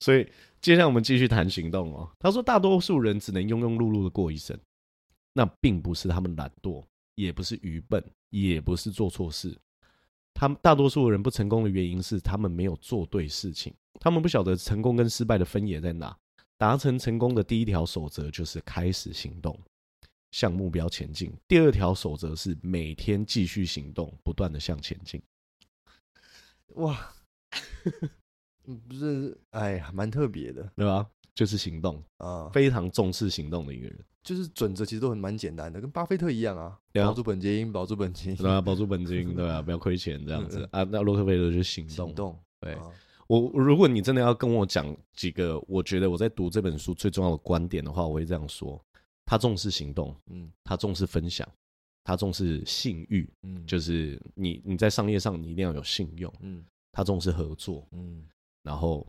[0.00, 0.26] 所以。
[0.62, 2.06] 接下来我们继续谈行动哦。
[2.18, 4.54] 他说，大多数人只能庸庸碌碌的过一生，
[5.32, 6.84] 那并不是他们懒惰，
[7.14, 9.58] 也不是愚笨，也不是做错事。
[10.34, 16.14] 他们大多数人不成功的原因是他们没有做对事情，他们不晓得成功跟失败的分野在哪。
[16.58, 19.58] 达成成功的第一条守则就是开始行动，
[20.30, 21.32] 向目标前进。
[21.48, 25.22] 第二条守则是每天继续行动，不断的向前进。
[26.74, 27.14] 哇！
[28.76, 31.06] 不是，哎呀，蛮特别的，对吧？
[31.34, 33.98] 就是行动啊，非常重视行动的一个人。
[34.22, 40.68] 就是准则其实都很蛮简单的，跟巴菲特一样啊，保住本金，保住本金，对啊，保住本金， 对啊，不要亏钱这样子。
[40.72, 40.82] 啊。
[40.84, 42.38] 那洛克菲勒就是行动，行动。
[42.60, 42.76] 对。
[43.28, 48.78] 我，如果你真的要跟我讲几个，我觉得我在读这本书最重要的观点的话，我会这样说：
[49.24, 51.48] 他重视行动，嗯，他重视分享，
[52.04, 58.22] 他重视信誉，嗯，就是你你在商业上你一定要有信用，嗯，他重视合作，嗯。
[58.62, 59.06] 然后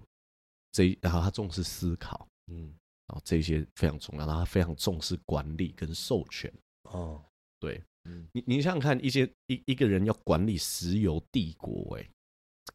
[0.72, 2.74] 这，然后他重视思考，嗯，
[3.08, 4.26] 然后这些非常重要。
[4.26, 6.52] 然后他非常重视管理跟授权。
[6.84, 7.22] 哦，
[7.60, 12.10] 对，嗯，你你想想看，一些一一个人要管理石油帝国，哎，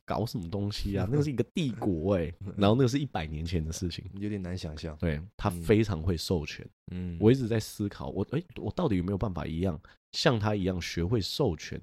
[0.04, 1.06] 搞什么东西啊？
[1.10, 4.96] 那个是一个帝国，哎， 然后那个是一百年前的事情，有点难想象。
[4.98, 9.80] 对，他非常会授权，嗯，我一直在思考，我哎，我到底有没有办法一样
[10.12, 11.80] 像他一样学会授权，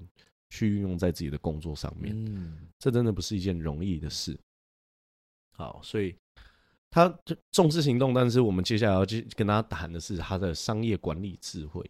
[0.50, 2.14] 去运用在自己的工作上面？
[2.16, 4.38] 嗯，这真的不是一件容易的事。
[5.56, 6.14] 好，所以
[6.90, 11.84] 他就重视行动，但是我们接下来要去跟他谈的是他的商业管理智慧。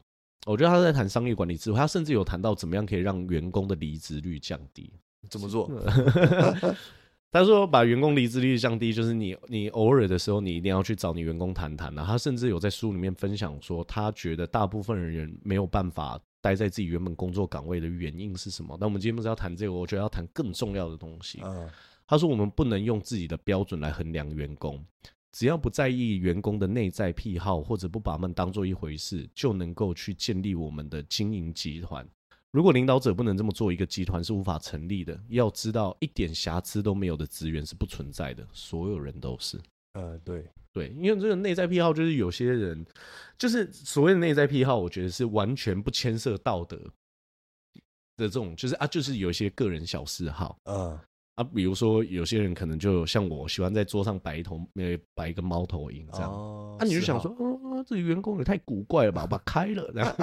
[0.47, 4.93] 我觉得他在谈商业管理智慧，他甚至有谈到怎么样可以让员工的离职率降低。
[5.31, 5.71] 怎么做？
[7.33, 12.05] 他说把员工离职率降低，就是你你偶尔的时候，你一定要去找你员工谈谈啊。
[12.07, 18.77] 他甚至有在书里面分享说，他觉得大部分人没有办法待在自己原本工作岗位的原因是什么？
[18.79, 21.41] 那我们今天不是要谈这个，我觉得要谈更重要的东西。
[21.43, 21.69] 嗯，
[22.07, 24.85] 他说我们不能用自己的标准来衡量员工。
[25.33, 32.09] 只要不在意员工的内在癖好，或者不把他们当做一回事，就能够去建立我们的经营集团。
[32.53, 35.21] 如果领导者不能这么做，一个集团是无法成立的。
[35.31, 39.61] 要知道，一点瑕疵都没有的职员是不存在的，所有人都是。
[39.95, 42.87] 呃，对对，因为这个内在癖好，就是有些人，
[43.37, 46.93] 就是所谓的内在癖好，我觉得是完全不牵涉道德的
[48.19, 50.97] 这种，就是啊，就是有一些个人小嗜好，嗯。
[51.35, 56.31] 啊，比如说有些人可能就像我喜欢在桌上摆一头，呃，摆一个猫头鹰这样。
[56.31, 60.17] 哦，啊，你就想说，哦，这个员工也太古怪了吧，把它开了这样。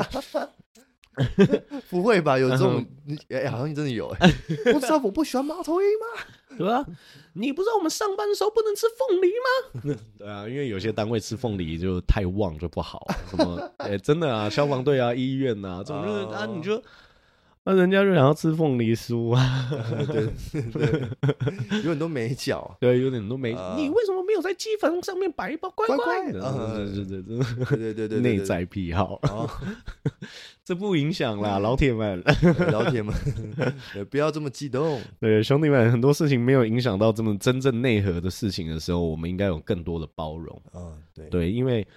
[1.90, 2.40] 不会吧？
[2.40, 2.86] 有这种？
[3.28, 4.32] 哎、欸，好像真的有哎。
[4.72, 6.24] 不知道我不喜欢猫头鹰吗？
[6.58, 6.86] 对吧？
[7.34, 9.98] 你不知道我们上班的时候不能吃凤梨吗？
[10.18, 13.06] 对啊，因为有些单位吃凤梨就太旺就不好。
[13.30, 13.58] 什么？
[13.80, 16.82] 哎、欸，真的啊，消防队啊，医院呐、啊，这种就是啊，你就。
[17.64, 19.70] 那人家就想要吃凤梨酥啊
[20.12, 20.26] 对
[20.72, 21.10] 对，
[21.84, 23.52] 有很多美角， 对，有点多美。
[23.78, 26.32] 你为什么没有在鸡坟上面摆一包乖乖？
[26.32, 27.24] 对对对
[27.78, 29.22] 对对对，内在癖好，
[30.66, 32.24] 这不影响啦，老铁们，
[32.72, 33.14] 老铁们，
[34.10, 35.00] 不要这么激动。
[35.20, 40.60] 对，兄弟们，很多事情没有影响到这么真正内核的事情的时候，我们应该有更多的包容。
[40.74, 41.88] 嗯，对对，因为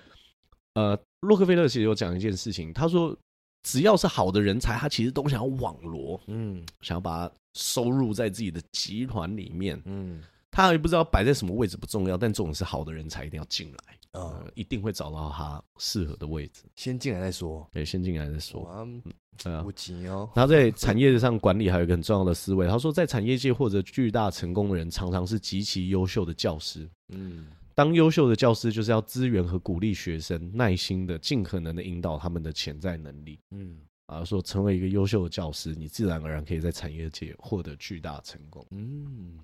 [0.74, 3.16] 呃，洛克菲勒其实有讲一件事情，他说。
[3.64, 19.02] 只要是好的人才，他其实都想要网罗，嗯，想要把它收入在自己的集团里面，嗯，他也不知道摆在什么位置不重要，但这种是好的人才一定要进来，呃、嗯，一定会找到他适合的位置，先进来再说，对，先进来再说，嗯，
[19.42, 20.28] 对啊，不急哦。
[20.34, 27.46] 他在产业上管理还有一个很重要的思维，他说，在产业界获得巨大成功的人，常常是极其优秀的教师，嗯。
[27.74, 33.40] 当优秀的教师就是要资源和鼓励学生，耐心的、尽可能的引导他们的潜在能力。
[33.50, 38.64] 嗯，啊，说成为一个优秀的教师，你自然而然可以在产业界获得巨大成功。
[38.70, 39.40] 嗯，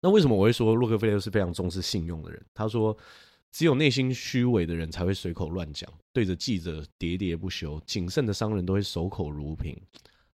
[0.00, 2.42] 那为什么我会说洛克菲勒是非常重视信用的人？
[2.54, 2.96] 他说，
[3.50, 9.78] 只有内心虚伪的人才会随口乱讲，对着记者喋喋不休；谨慎的商人都会守口如瓶。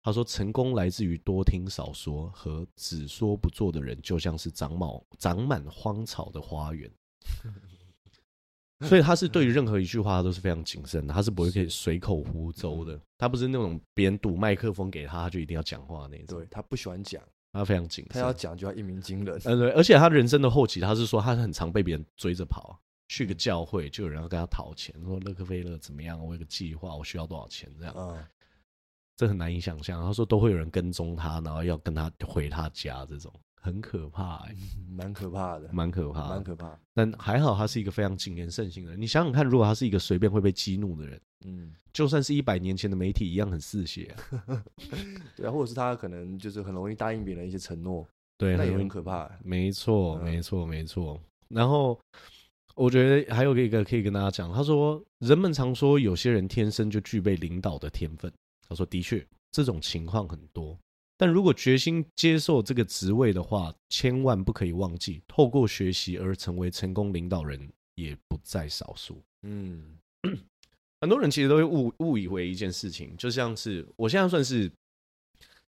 [0.03, 6.89] 他说，成功来自于多听少说，和只说不做的人，就像是长满长满荒草的花园。
[8.88, 12.99] 所以他是对于任何一句话都是非常谨慎的，他是不会可以随口胡诌的。
[13.18, 16.38] 他不是那种别人堵麦克风给他，他就一定要讲话那种。
[16.38, 18.13] 对，他不喜欢讲，他非常谨慎。
[18.13, 19.41] 他要讲就要一鸣惊人。
[19.45, 19.72] 嗯，对。
[19.72, 27.95] 而且他人生的后期，他是说他很常被别人追着跑，去个教会就有人要跟他讨钱，说洛克菲勒怎么样，我有个计划，我需要多少钱这样。
[27.97, 28.24] 嗯，
[29.15, 30.05] 这很难以想象。
[30.05, 33.34] 他说都会有人跟踪他，然后要跟他回他家这种。
[33.62, 34.55] 很可怕，欸，
[34.89, 36.80] 蛮可怕的，蛮可怕，蛮可怕。
[36.93, 39.01] 但还好，他是一个非常谨言慎行的人。
[39.01, 44.64] 你想想看，如果他是一个随便会被激怒的人，嗯，就算是一百年前的媒体一样很嗜血，啊。
[45.36, 49.39] 对啊，或者是他可能就是很容易答应别人一些承诺，对，那也很可怕，欸。
[49.43, 51.20] 没错，没错，没错。
[51.49, 51.99] 然后
[52.76, 58.32] 我觉得还有一个可以跟大家讲，他说，人们常说有些人天生就具备领导的天分。
[58.68, 60.78] 他说，的确，这种情况很多。
[61.18, 69.24] 但如果决心接受这个职位的话，千万不可以忘记，透过学习而成为成功领导人也不在少数。
[69.41, 69.97] 嗯，
[71.01, 74.72] 很多人其实都会误误以为一件事情，就像是我现在算是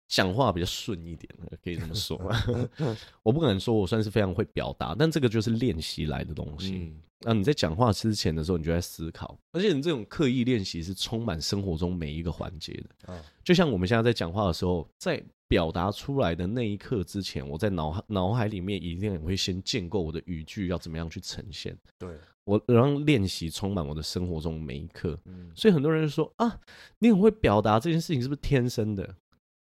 [0.09, 1.29] 讲话比较顺一点，
[1.63, 2.17] 可以这么说。
[3.23, 6.75] 我不敢说我算是非常会表达，但这个就是练习来的东西。
[6.77, 13.13] 嗯那、啊、你在讲话之前的时候，你就在思考，而且你这种刻意练习是充满生活中每一个环节的。
[13.13, 21.77] 啊，就像我们现在在讲话的时候，在表达出来的那一刻之前，我在脑脑海里面一定也会先建构我的语句要怎么样去呈现。
[21.99, 22.11] 对，
[22.45, 25.19] 我让练习充满我的生活中每一刻。
[25.25, 26.61] 嗯，所以很多人就说啊，
[26.99, 29.17] 你很会表达这件事情是不是天生的？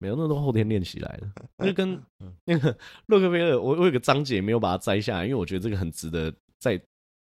[0.03, 1.28] 没有，那都后天练习来的。
[1.64, 2.03] 就跟
[2.44, 2.76] 那个
[3.07, 6.80] 洛克菲勒，我我有个章节没有把它摘下来，因为我觉得这个很值得在。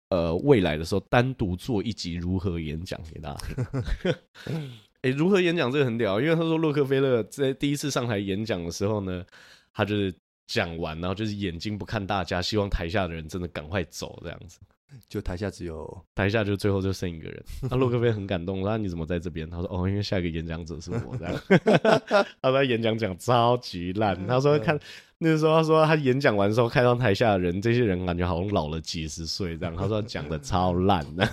[0.09, 4.53] 呃，未来的时候单独做一集如何演讲给大家听。
[5.01, 9.25] 哎、欸，如何演讲这个很屌，因为他说洛克菲勒在第一次上台演讲的时候呢，
[9.73, 10.13] 他就是
[10.45, 14.59] 讲完，然后就是眼睛不看大家，希望台下的人真的赶快走这样子。
[15.09, 17.43] 就台下只有台下就最后就剩一个人。
[17.69, 19.49] 那洛克菲很感动，那你怎么在这边？
[19.49, 21.41] 他说哦，因为下一个演讲者是我这样。
[22.41, 24.79] 他说演讲讲超级烂，他说看。
[25.17, 29.73] 那个时候，他说他演讲完之后，看到台下的人，这些人感觉好像老了几十岁这样。
[29.73, 31.25] 他说讲的超烂的，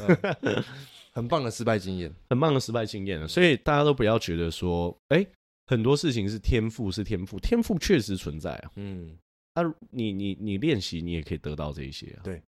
[1.13, 3.27] 很棒的失败经验，很棒的失败经验。
[3.27, 5.27] 所以大家都不要觉得说，哎，
[5.67, 8.71] 很多事情是天赋，是天赋，天赋确实存在啊。
[8.77, 9.19] 嗯，
[9.55, 12.23] 啊，你你你练习，你也可以得到这些啊。
[12.23, 12.41] 对，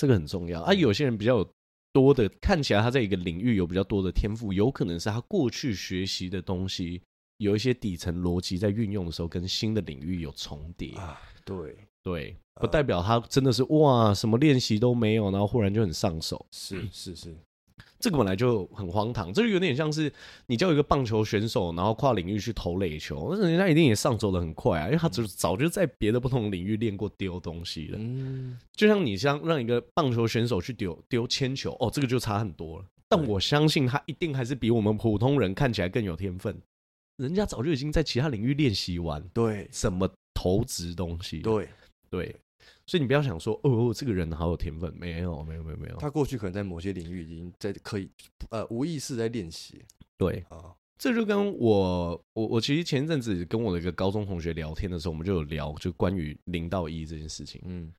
[0.00, 0.72] 这个很重要啊。
[0.72, 1.52] 有些人比较有
[1.92, 7.02] 多的，看起来他在一个领域有比较多的天赋，有可能是他过去学习的东西
[7.36, 11.20] 有一些底层逻辑在运用的时候跟新的领域有重叠啊。
[11.44, 16.46] 对对，不代表他真的是哇，什么练习都没有，然后忽然就很上手。
[16.50, 17.36] 是是是。
[18.00, 20.10] 这个本来就很荒唐，这就有点像是
[20.46, 27.98] 你叫一个棒球选手，然后跨领域去投垒球，那人家一定也上手的很快啊，因为他早早就在别的不同领域练过丢东西了。
[28.00, 32.84] 嗯，就像你像让一个棒球选手去丢丢铅球，哦，这个就差很多了。
[33.08, 36.56] 但我相信他一定还是比我们普通人看起来更有天分，
[37.18, 41.68] 人家早就已经在其他领域练习完，对，什么投掷东西，对
[42.08, 42.34] 对。
[42.90, 45.96] 所以你不要想说哦，这个人好有天分，没有，没有，没有，没有。
[45.98, 48.10] 他过去可能在某些领域已经在可以
[48.48, 49.80] 呃无意识在练习。
[50.18, 57.62] 对啊，这就跟我我我其实前一阵子跟我的一个高中同学聊天的时候，我们就有聊就关于零到一这件事情。
[57.64, 57.92] 嗯，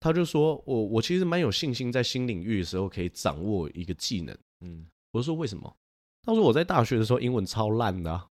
[0.00, 4.34] 他就说我我其实蛮有信心在新领域的时候可以掌握一个技能。
[4.62, 5.70] 嗯，我说为什么？
[6.22, 8.26] 他说我在大学的时候英文超烂的啊。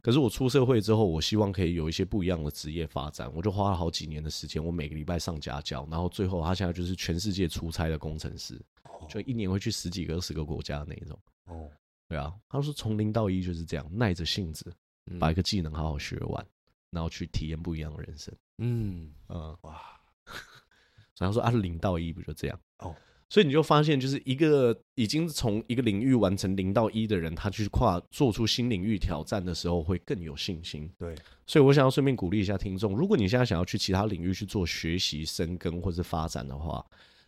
[0.00, 8.60] 可是我出社会之后，我希望可以有一些不一样的职业发展，我就花了好几年的时间，我每个礼拜上家教，然后最后他现在就是全世界出差的工程师，
[9.08, 11.18] 就一年会去十几个、二十个国家的那种。
[11.46, 11.70] 哦，
[12.08, 14.72] 对啊，他说从零到一就是这样，耐着性子
[15.18, 16.46] 把一个技能好好学完，
[16.90, 18.34] 然后去体验不一样的人生。
[18.58, 19.80] 嗯嗯，哇，
[21.18, 22.60] 然后说啊，零到一不就这样？
[22.78, 22.94] 哦。
[23.32, 30.86] 所以你就发现，就是一个已经从一个领域完成零到一的人，他去跨做出新领域挑战的时候，会更有信心。
[30.98, 31.14] 对，
[31.46, 36.84] 所以我想要顺便鼓励一下听众，如果你现在想要去其他领域去做学习、深耕或是发展的话，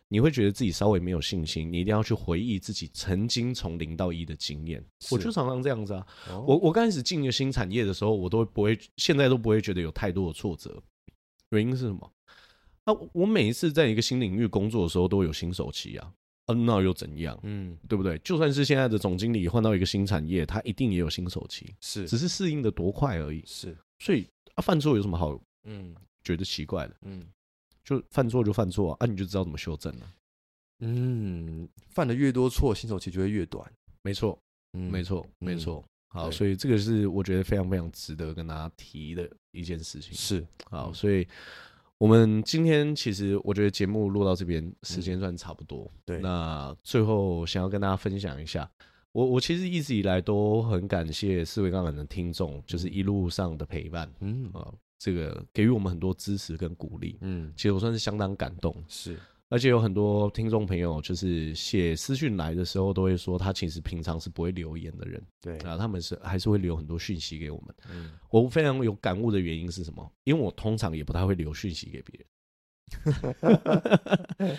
[0.07, 4.85] 你会觉得自己稍微没有信心，你一定要去回忆自己曾经从零到一的经验。
[5.09, 10.83] 我就常常这样子啊，哦、我我刚开始进一个新产业的时候，我都不会，现在都不会觉得有太多的挫折。
[11.49, 12.11] 原因是什么？
[13.13, 16.13] 我每一次在一个新领域工作的时候，都有新手期啊。
[16.47, 17.39] 嗯、啊，那又怎样？
[17.41, 18.19] 嗯，对不对？
[18.19, 23.43] 就算是现在的总经理换到一个新产业，他一定也有新手期，是，只是适应的多快而已。
[23.47, 25.41] 是，所以啊，犯错有什么好？
[25.63, 26.95] 嗯，觉得奇怪的？
[27.01, 27.27] 嗯，
[27.83, 30.13] 就犯错就犯错啊，啊，你就知道怎么修正了。
[30.81, 33.67] 嗯，犯的越多错，新手期就会越短。
[34.03, 34.37] 没错，
[34.73, 35.83] 嗯，没错，没错。
[36.09, 40.13] 好，所以这个是我觉得非常非常值得跟大家提的一件事情。
[40.13, 41.27] 是，好，所以。
[41.97, 45.83] 我们今天其实我觉得节目录到这边时间算差不多。
[45.83, 48.69] 嗯、对，那最后想要跟大家分享一下，
[49.13, 58.75] 我我其实一直以来都很感谢四维杠杆的听众，就是一路上的陪伴，嗯啊，这个给予我们很多支持跟鼓励，嗯，其实我算是相当感动。
[58.87, 59.17] 是。
[59.49, 65.23] 而且有很多听众朋友，就是写私讯来的时候，都会说他其实平常是不会留言的人。
[65.39, 67.75] 对啊，他们是还是会留很多讯息给我们。
[67.91, 70.11] 嗯，我非常有感悟的原因是什么？
[70.23, 72.27] 因为我通常也不太会留讯息给别人。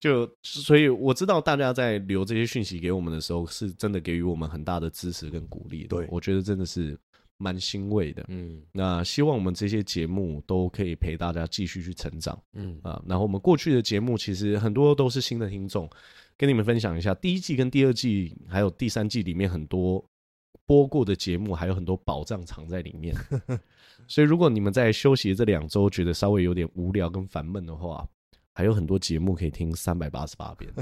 [0.00, 5.86] 就所以我知道大家在留这些讯息给我们的时候，是真的给予我们很大的支持跟鼓励。
[5.86, 6.98] 对，我觉得真的是。
[7.38, 12.78] 蛮欣慰的，嗯，那希望我们这些节目都可以陪大家继续去成长，嗯。
[12.82, 15.90] 啊，然后我们过去的节目其实很多都是新的听众，
[16.36, 20.04] 跟你们分享一下第一季跟第二季还有第三季里面很多
[20.66, 23.12] 播过的节目，还有很多宝藏藏在里面，
[24.06, 28.06] 所以如果你们在休息的这两周觉得稍微有点无聊跟烦闷的话，
[28.54, 30.72] 还有很多节目可以听三百八十八遍，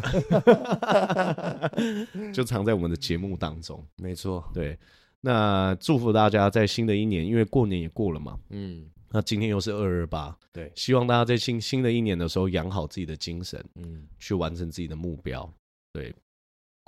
[2.34, 4.78] 就藏在我们的节目当中，没错，对。
[5.20, 15.52] 那祝福大家在新的一年，因为过年也过了嘛，嗯，那今天又是二二八，对，希望大家在新新的一年的时候养好自己的精神，嗯，去完成自己的目标，
[15.92, 16.14] 对，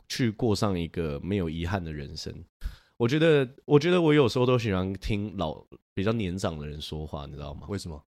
[0.09, 2.33] 去过上一个没有遗憾的人生。
[2.97, 5.63] 我觉得，我觉得我有时候都喜欢听老
[5.93, 7.67] 比较年长的人说话，你知道吗？
[7.69, 8.01] 为什么？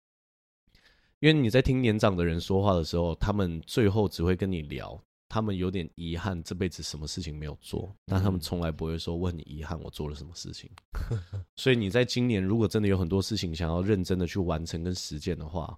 [1.21, 5.03] 因为你在听年长的人说话的时候，他们最后只会跟你聊。
[5.33, 10.71] 他们有点遗憾，这辈子什么事情没有做，但他们从来不会说我很遗憾，我做了什么事情。
[11.57, 15.75] 所以你在今年如果真的有很多事情想要认真的去完成跟实践的话，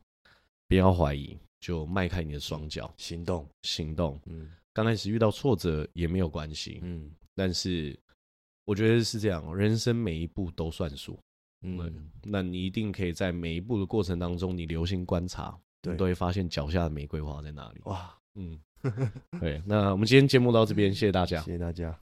[0.66, 4.20] 不要怀疑，就迈开你的双脚，行动，行动。
[4.26, 7.96] 嗯，刚开始遇到挫折也没有关系，嗯，但是
[8.64, 11.16] 我觉得是这样，人生每一步都算数，
[11.62, 17.80] 嗯，那你一定可以在每一步的过程当中，你留心观察，对，你都会发现脚下的玫瑰花在哪里。
[17.84, 18.61] 哇，嗯。
[19.41, 21.95] 对，那我们今天节目到这边，谢谢大家，谢谢大家。